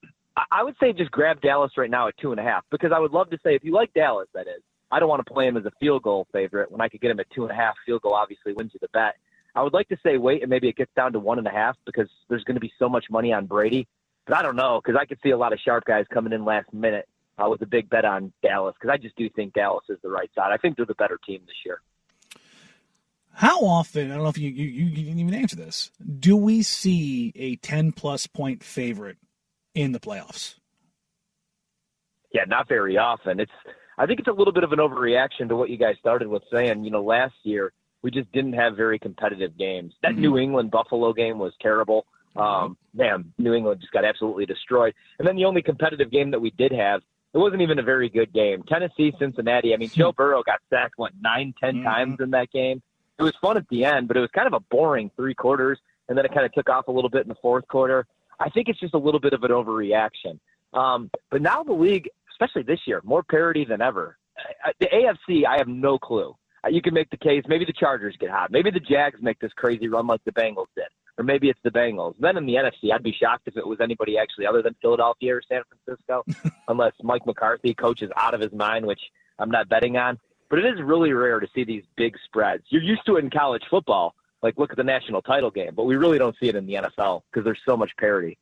[0.51, 2.99] I would say just grab Dallas right now at two and a half because I
[2.99, 4.63] would love to say if you like Dallas, that is.
[4.91, 7.11] I don't want to play him as a field goal favorite when I could get
[7.11, 7.75] him at two and a half.
[7.85, 9.17] Field goal obviously wins you the bet.
[9.55, 11.51] I would like to say wait and maybe it gets down to one and a
[11.51, 13.89] half because there's going to be so much money on Brady.
[14.27, 16.45] But I don't know because I could see a lot of sharp guys coming in
[16.45, 19.85] last minute uh, with a big bet on Dallas because I just do think Dallas
[19.89, 20.53] is the right side.
[20.53, 21.81] I think they're the better team this year.
[23.33, 26.63] How often, I don't know if you, you, you can even answer this, do we
[26.63, 29.19] see a 10 plus point favorite
[29.75, 30.55] in the playoffs?
[32.33, 33.39] Yeah, not very often.
[33.39, 33.53] It's
[33.99, 36.43] I think it's a little bit of an overreaction to what you guys started with
[36.53, 36.85] saying.
[36.85, 39.95] You know, last year we just didn't have very competitive games.
[40.03, 40.21] That mm-hmm.
[40.21, 42.07] New England Buffalo game was terrible.
[42.37, 44.95] Um, man, New England just got absolutely destroyed.
[45.19, 47.01] And then the only competitive game that we did have,
[47.33, 48.63] it wasn't even a very good game.
[48.63, 49.73] Tennessee, Cincinnati.
[49.75, 51.85] I mean, Joe Burrow got sacked what nine, ten mm-hmm.
[51.85, 52.83] times in that game.
[53.19, 55.79] It was fun at the end, but it was kind of a boring three quarters,
[56.09, 58.07] and then it kind of took off a little bit in the fourth quarter.
[58.39, 60.39] I think it's just a little bit of an overreaction.
[60.75, 64.19] Um, but now the league especially this year, more parity than ever.
[64.81, 66.35] The AFC, I have no clue.
[66.65, 67.43] Uh, you can make the case.
[67.49, 68.51] Maybe the Chargers get hot.
[68.51, 71.71] Maybe the Jags make this crazy run like the Bengals did, or maybe it's the
[71.71, 72.15] Bengals.
[72.19, 75.37] Then in the NFC, I'd be shocked if it was anybody actually other than Philadelphia
[75.37, 76.25] or San Francisco,
[76.69, 79.01] unless Mike McCarthy coaches out of his mind, which
[79.39, 80.19] I'm not betting on.
[80.49, 82.65] But it is really rare to see these big spreads.
[82.69, 84.15] You're used to it in college football.
[84.43, 86.75] Like look at the national title game, but we really don't see it in the
[86.75, 88.39] NFL because there's so much parity.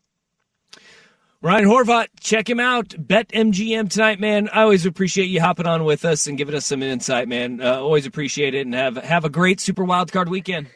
[1.45, 2.95] Ryan Horvat, check him out.
[2.97, 4.49] Bet MGM tonight, man.
[4.49, 7.61] I always appreciate you hopping on with us and giving us some insight, man.
[7.61, 10.69] Uh, always appreciate it, and have have a great Super Wild Card weekend.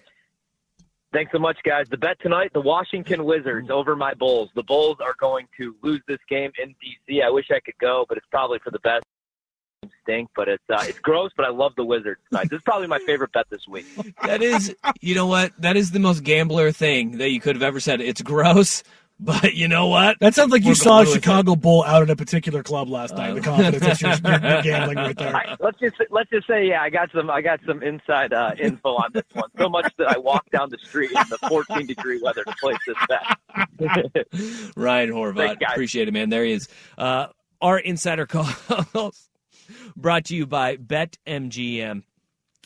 [1.10, 1.86] Thanks so much, guys.
[1.90, 4.50] The bet tonight: the Washington Wizards over my Bulls.
[4.54, 7.24] The Bulls are going to lose this game in DC.
[7.24, 9.04] I wish I could go, but it's probably for the best.
[10.02, 11.30] Stink, but it's uh, it's gross.
[11.34, 12.50] But I love the Wizards tonight.
[12.50, 13.86] This is probably my favorite bet this week.
[14.22, 15.52] That is, you know what?
[15.62, 18.02] That is the most gambler thing that you could have ever said.
[18.02, 18.82] It's gross,
[19.20, 20.18] but you know what?
[20.20, 21.60] That sounds like you We're saw a Chicago it.
[21.60, 23.32] Bull out at a particular club last night.
[23.32, 24.18] Uh, the confidence you're, you're,
[24.62, 25.34] gambling right there.
[25.34, 28.54] I, let's just let's just say, yeah, I got some I got some inside uh,
[28.58, 29.50] info on this one.
[29.58, 32.78] So much that I walked down the street in the 14 degree weather to place
[32.86, 33.38] this bet.
[34.76, 36.30] Ryan Horvat, appreciate it, man.
[36.30, 36.68] There he is.
[36.96, 37.28] Uh,
[37.60, 39.28] our insider calls
[39.96, 42.04] brought to you by BetMGM.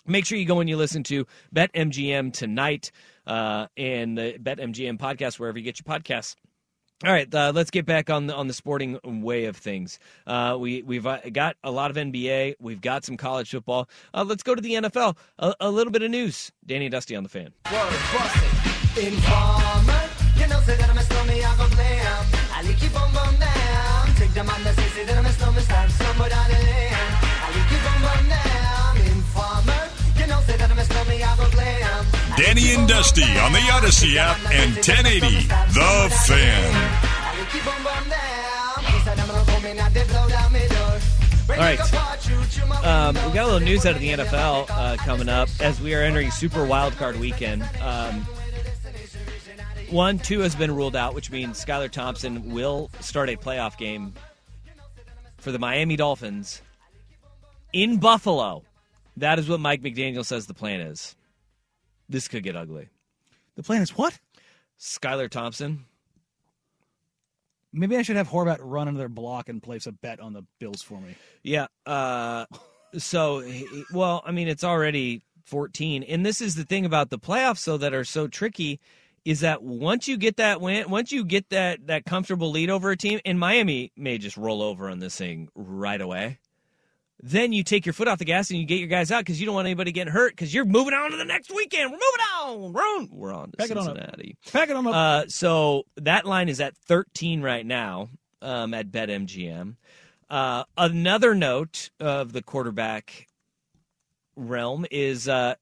[0.06, 2.90] Make sure you go and you listen to BetMGM tonight
[3.26, 6.36] uh, and the BetMGM podcast wherever you get your podcasts.
[7.04, 9.98] All right, uh, let's get back on the on the sporting way of things.
[10.24, 12.54] Uh, we we've uh, got a lot of NBA.
[12.60, 13.88] We've got some college football.
[14.14, 15.16] Uh, let's go to the NFL.
[15.40, 16.52] A, a, little bit of news.
[16.64, 17.52] Danny Dusty on the fan.
[32.36, 35.20] Danny and Dusty on the Audacy app and 1080
[35.74, 37.12] The Fan.
[41.50, 41.78] All right.
[42.84, 45.94] Um, we got a little news out of the NFL uh, coming up as we
[45.94, 47.62] are entering Super Wild Card Weekend.
[47.82, 48.26] Um,
[49.90, 54.14] one, Tua has been ruled out, which means Skylar Thompson will start a playoff game
[55.36, 56.62] for the Miami Dolphins
[57.74, 58.62] in Buffalo.
[59.18, 61.14] That is what Mike McDaniel says the plan is.
[62.12, 62.90] This could get ugly.
[63.56, 64.18] The plan is what?
[64.78, 65.86] Skylar Thompson.
[67.72, 70.82] Maybe I should have Horvat run another block and place a bet on the Bills
[70.82, 71.16] for me.
[71.42, 71.68] Yeah.
[71.86, 72.44] Uh,
[72.98, 73.42] so,
[73.94, 76.02] well, I mean, it's already 14.
[76.02, 78.78] And this is the thing about the playoffs, though, that are so tricky
[79.24, 82.90] is that once you get that win, once you get that, that comfortable lead over
[82.90, 86.38] a team, and Miami may just roll over on this thing right away,
[87.22, 89.38] then you take your foot off the gas and you get your guys out because
[89.38, 91.92] you don't want anybody getting hurt because you're moving on to the next weekend.
[91.92, 92.72] We're moving on.
[92.72, 93.08] We're on.
[93.12, 93.96] We're on to Pack it on up.
[93.96, 94.36] Cincinnati.
[94.52, 94.94] Pack it on up.
[94.94, 98.08] Uh, so that line is at 13 right now
[98.40, 99.76] um, at BetMGM.
[100.28, 103.28] Uh, another note of the quarterback
[104.34, 105.54] realm is uh,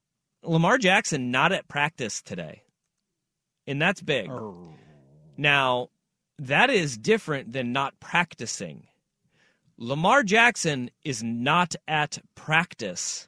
[0.43, 2.63] Lamar Jackson not at practice today,
[3.67, 4.31] and that's big.
[5.37, 5.89] Now,
[6.39, 8.87] that is different than not practicing.
[9.81, 13.27] Lamar Jackson is not at practice.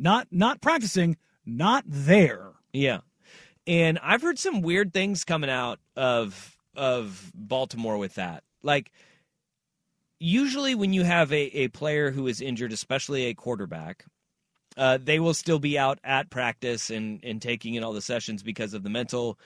[0.00, 1.16] Not not practicing,
[1.46, 2.54] not there.
[2.72, 2.98] Yeah.
[3.68, 8.42] And I've heard some weird things coming out of of Baltimore with that.
[8.64, 8.90] Like
[10.18, 14.06] usually when you have a, a player who is injured, especially a quarterback,
[14.76, 18.42] uh, they will still be out at practice and, and taking in all the sessions
[18.42, 19.38] because of the mental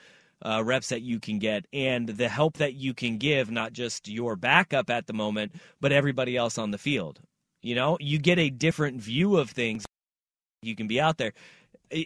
[0.43, 4.07] uh, reps that you can get and the help that you can give, not just
[4.07, 7.19] your backup at the moment, but everybody else on the field.
[7.61, 9.85] You know, you get a different view of things.
[10.61, 11.33] You can be out there.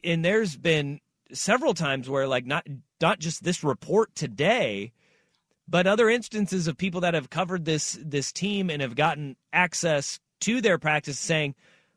[0.03, 0.99] And there's been
[1.31, 2.67] several times where, like, not
[3.01, 4.91] not just this report today,
[5.67, 10.19] but other instances of people that have covered this this team and have gotten access
[10.41, 11.55] to their practice saying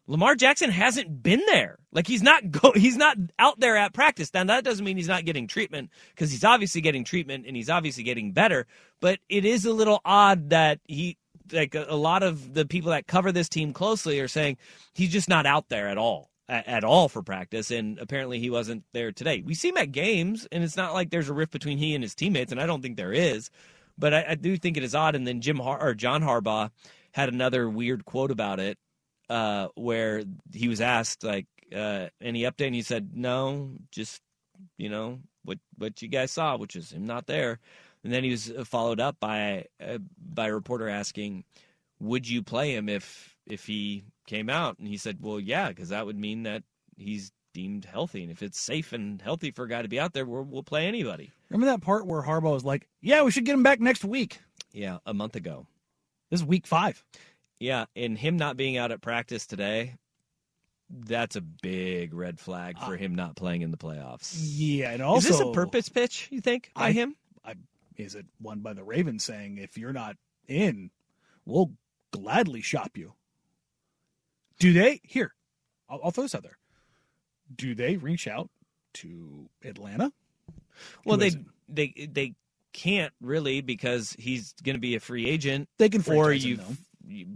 [0.09, 1.79] Lamar Jackson hasn't been there.
[1.93, 4.33] Like he's not go he's not out there at practice.
[4.33, 7.71] Now that doesn't mean he's not getting treatment because he's obviously getting treatment and he's
[7.71, 8.67] obviously getting better,
[9.01, 11.19] but it is a little odd that he
[11.53, 14.57] like a, a lot of the people that cover this team closely are saying
[14.95, 18.49] he's just not out there at all at, at all for practice and apparently he
[18.49, 19.43] wasn't there today.
[19.45, 22.03] We see him at games and it's not like there's a rift between he and
[22.03, 23.51] his teammates and I don't think there is,
[23.99, 26.71] but I, I do think it is odd and then Jim Har- or John Harbaugh
[27.13, 28.79] had another weird quote about it
[29.29, 30.23] uh, where
[30.53, 34.23] he was asked like uh, any update, and he said no, just
[34.77, 37.59] you know what what you guys saw, which is him not there.
[38.05, 41.45] And then he was followed up by uh, by a reporter asking,
[42.01, 45.89] "Would you play him if if he came out?" And he said, "Well, yeah, because
[45.89, 46.63] that would mean that
[46.97, 50.13] he's deemed healthy, and if it's safe and healthy for a guy to be out
[50.13, 53.45] there, we'll, we'll play anybody." Remember that part where Harbaugh was like, "Yeah, we should
[53.45, 54.39] get him back next week."
[54.73, 55.67] Yeah, a month ago.
[56.31, 57.03] This is week five.
[57.61, 59.97] Yeah, and him not being out at practice today,
[60.91, 64.35] that's a big red flag for uh, him not playing in the playoffs.
[64.39, 66.29] Yeah, and also is this a purpose pitch?
[66.31, 67.17] You think by I- him?
[67.45, 67.55] I,
[67.97, 70.91] is it one by the Ravens saying if you're not in,
[71.45, 71.73] we'll
[72.13, 73.15] gladly shop you?
[74.59, 75.35] Do they here?
[75.89, 76.59] I'll, I'll throw this out there.
[77.55, 78.51] Do they reach out
[78.95, 80.13] to Atlanta?
[81.05, 81.41] Well, Who they is it?
[81.69, 82.35] they they
[82.73, 85.69] can't really because he's going to be a free agent.
[85.79, 86.59] They can or you,
[87.07, 87.27] you,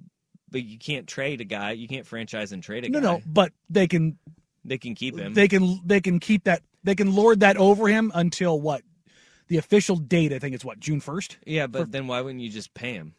[0.53, 1.73] but you can't trade a guy.
[1.73, 3.07] You can't franchise and trade a no, guy.
[3.07, 3.23] no, no.
[3.27, 4.17] but they can
[4.65, 5.35] They can keep him.
[5.35, 8.83] they can they can keep that they can lord that over him until what
[9.49, 12.51] the official date i think it's what june 1st yeah, but then why wouldn't you
[12.51, 13.15] just pay him?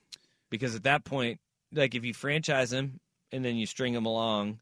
[0.50, 1.40] Because at that point,
[1.74, 3.00] like if you franchise him
[3.32, 4.60] and then you string him along,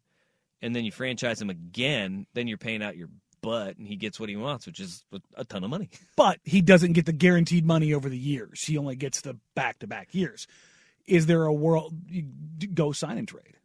[0.62, 3.10] and then you franchise him again, then you're paying out your
[3.42, 5.90] butt, and he gets what he wants, which is a- a ton of money.
[6.16, 10.14] but he doesn't get the guaranteed money over the years he only gets the back-to-back
[10.14, 10.48] years
[11.08, 11.94] is there a world
[12.74, 13.56] go sign and trade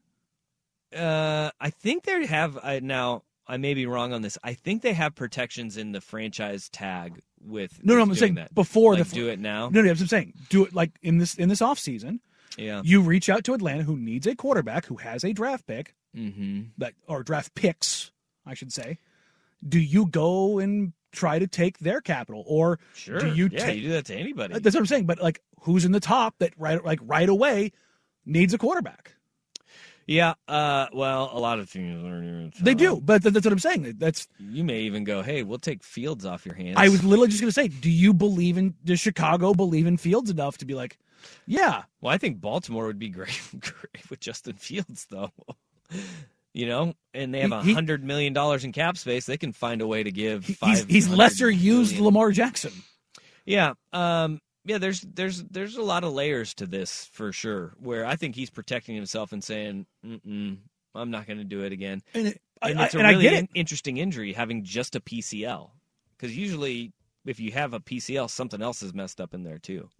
[0.94, 3.22] Uh, I think they have I now.
[3.48, 4.36] I may be wrong on this.
[4.42, 7.78] I think they have protections in the franchise tag with.
[7.84, 8.52] no no i'm saying that.
[8.54, 9.68] before Like, the do it now.
[9.68, 12.20] no no i'm saying do it like in this in this off season
[12.56, 12.80] Yeah.
[12.84, 16.62] you reach out to atlanta who needs a quarterback who has a draft pick Mm-hmm.
[16.78, 18.10] that or draft picks
[18.46, 18.98] i should say
[19.66, 23.18] do you go and try to take their capital or Sure.
[23.18, 24.58] do you yeah, take you do that to anybody.
[24.58, 25.06] That's what I'm saying.
[25.06, 27.72] But like, who's in the top that right like right away
[28.24, 29.14] needs a quarterback?
[30.06, 30.34] yeah.
[30.46, 30.86] Uh.
[30.92, 32.62] Well, a lot of teams are.
[32.62, 33.94] They do, but th- that's what I'm saying.
[33.98, 36.76] That's You may even go, hey, we'll take Fields off your hands.
[36.78, 39.96] I was literally just going to say, do you believe in does Chicago believe in
[39.96, 40.98] Fields enough to be like,
[41.46, 45.32] yeah, Well, I think Baltimore would be great, great with Justin Fields, though.
[46.56, 49.26] You know, and they have a hundred million dollars in cap space.
[49.26, 50.86] They can find a way to give He's, five.
[50.88, 52.72] he's lesser used Lamar Jackson.
[53.44, 54.78] Yeah, um, yeah.
[54.78, 57.74] There's there's there's a lot of layers to this for sure.
[57.78, 60.56] Where I think he's protecting himself and saying, Mm-mm,
[60.94, 63.50] "I'm not going to do it again." And, it, And I, it's a really it.
[63.54, 65.68] interesting injury having just a PCL
[66.16, 66.94] because usually
[67.26, 69.90] if you have a PCL, something else is messed up in there too.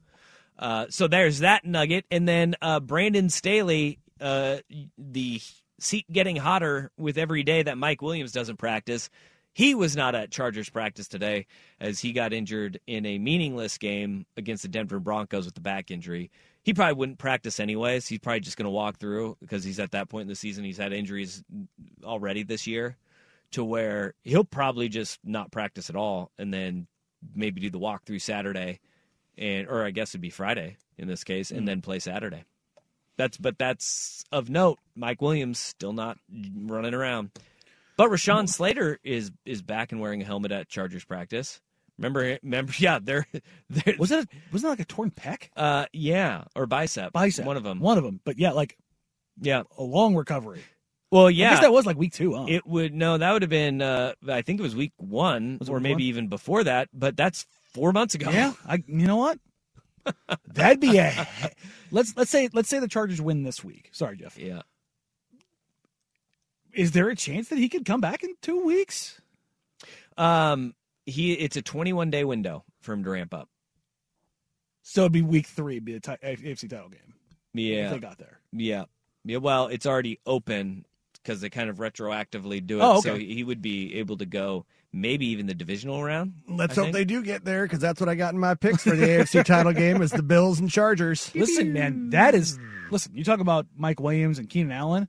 [0.59, 4.57] Uh, so there's that nugget, and then uh, Brandon Staley, uh,
[4.97, 5.43] the
[5.79, 9.11] seat getting hotter with every day that Mike Williams doesn't practice.
[9.53, 11.47] He was not at Chargers practice today
[11.81, 15.91] as he got injured in a meaningless game against the Denver Broncos with the back
[15.91, 16.31] injury.
[16.62, 18.07] He probably wouldn't practice anyways.
[18.07, 20.64] He's probably just going to walk through because he's at that point in the season.
[20.64, 21.43] He's had injuries
[22.05, 22.97] already this year
[23.53, 26.87] to where he'll probably just not practice at all and then
[27.35, 28.81] maybe do the walk through Saturday
[29.39, 31.66] and or I guess it'd be Friday in this case and mm.
[31.66, 32.45] then play Saturday.
[33.19, 34.79] That's but that's of note.
[34.95, 36.19] Mike Williams still not
[36.67, 37.31] running around.
[37.97, 41.61] But Rashawn Slater is is back and wearing a helmet at Chargers practice.
[41.99, 43.27] Remember remember yeah, they're
[43.99, 45.49] Was it wasn't it like a torn pec?
[45.57, 47.12] uh yeah, or bicep.
[47.12, 47.47] Bicep.
[47.47, 47.81] One of them.
[47.81, 48.21] One of them.
[48.25, 48.77] But yeah, like
[49.41, 49.62] Yeah.
[49.79, 50.62] a long recovery.
[51.11, 51.51] Well, I yeah.
[51.51, 52.47] guess that was like week two, huh?
[52.49, 53.81] It would no, that would have been.
[53.81, 56.09] Uh, I think it was week one, Was or week maybe one?
[56.09, 56.89] even before that.
[56.93, 58.31] But that's four months ago.
[58.31, 58.83] Yeah, I.
[58.87, 59.39] You know what?
[60.47, 61.27] That'd be a.
[61.91, 63.91] Let's let's say let's say the Chargers win this week.
[63.93, 64.39] Sorry, Jeff.
[64.39, 64.63] yeah.
[66.73, 69.21] Is there a chance that he could come back in two weeks?
[70.19, 70.75] Um,
[71.07, 73.49] he it's a 21 day window for him to ramp up.
[74.83, 77.15] So it'd be week three, be the AFC title game.
[77.55, 78.39] Yeah, If they got there.
[78.53, 78.85] yeah,
[79.25, 79.39] yeah.
[79.39, 80.85] Well, it's already open
[81.27, 82.83] because they kind of retroactively do it.
[82.83, 86.35] Oh, So he would be able to go maybe even the divisional round.
[86.49, 86.95] Let's I hope think.
[86.95, 89.45] they do get there because that's what I got in my picks for the AFC
[89.47, 91.33] title game is the Bills and Chargers.
[91.35, 92.59] Listen, man, that is.
[92.91, 95.09] Listen, you talk about Mike Williams and Keenan Allen,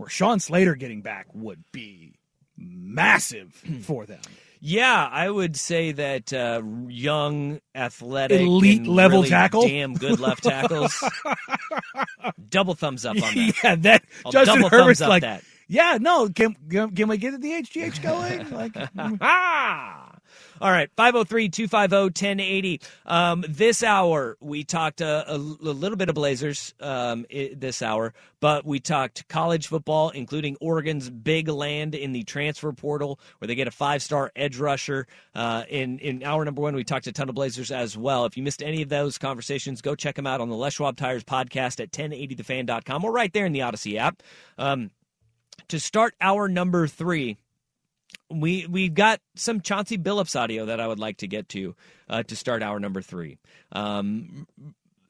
[0.00, 2.14] Rashawn Slater getting back would be
[2.56, 3.52] massive
[3.82, 4.20] for them.
[4.60, 9.62] Yeah, I would say that uh, young, athletic, Elite and level really tackle?
[9.62, 11.00] damn good left tackles.
[12.48, 13.54] Double thumbs up on that.
[13.62, 15.44] yeah, that I'll Justin double Herbert's thumbs up like, that.
[15.68, 18.50] Yeah, no, can, can we get the HGH going?
[18.58, 18.74] Like,
[19.20, 20.14] Ah!
[20.60, 22.82] All right, 503-250-1080.
[23.06, 27.80] Um, this hour, we talked uh, a, a little bit of Blazers um, i- this
[27.80, 33.46] hour, but we talked college football, including Oregon's big land in the transfer portal, where
[33.46, 35.06] they get a five-star edge rusher.
[35.34, 38.24] Uh, in, in hour number one, we talked a ton of Blazers as well.
[38.24, 40.96] If you missed any of those conversations, go check them out on the Les Schwab
[40.96, 44.22] Tires podcast at 1080thefan.com or right there in the Audacy app.
[44.58, 44.90] Um,
[45.68, 47.36] to start our number three,
[48.30, 51.74] we we've got some Chauncey Billups audio that I would like to get to
[52.08, 53.38] uh, to start our number three.
[53.72, 54.46] Um,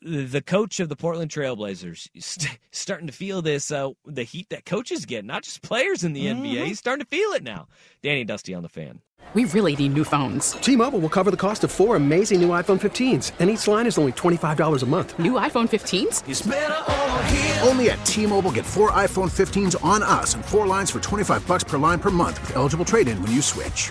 [0.03, 4.65] the coach of the Portland Trailblazers st- starting to feel this uh, the heat that
[4.65, 6.65] coaches get, not just players in the NBA.
[6.67, 7.69] He's starting to feel it now.
[8.03, 9.01] Danny Dusty on the fan.
[9.35, 10.53] We really need new phones.
[10.53, 13.99] T-Mobile will cover the cost of four amazing new iPhone 15s, and each line is
[13.99, 15.19] only $25 a month.
[15.19, 17.67] New iPhone 15s?
[17.67, 21.63] Only at T-Mobile get four iPhone 15s on us and four lines for 25 bucks
[21.65, 23.91] per line per month with eligible trade-in when you switch.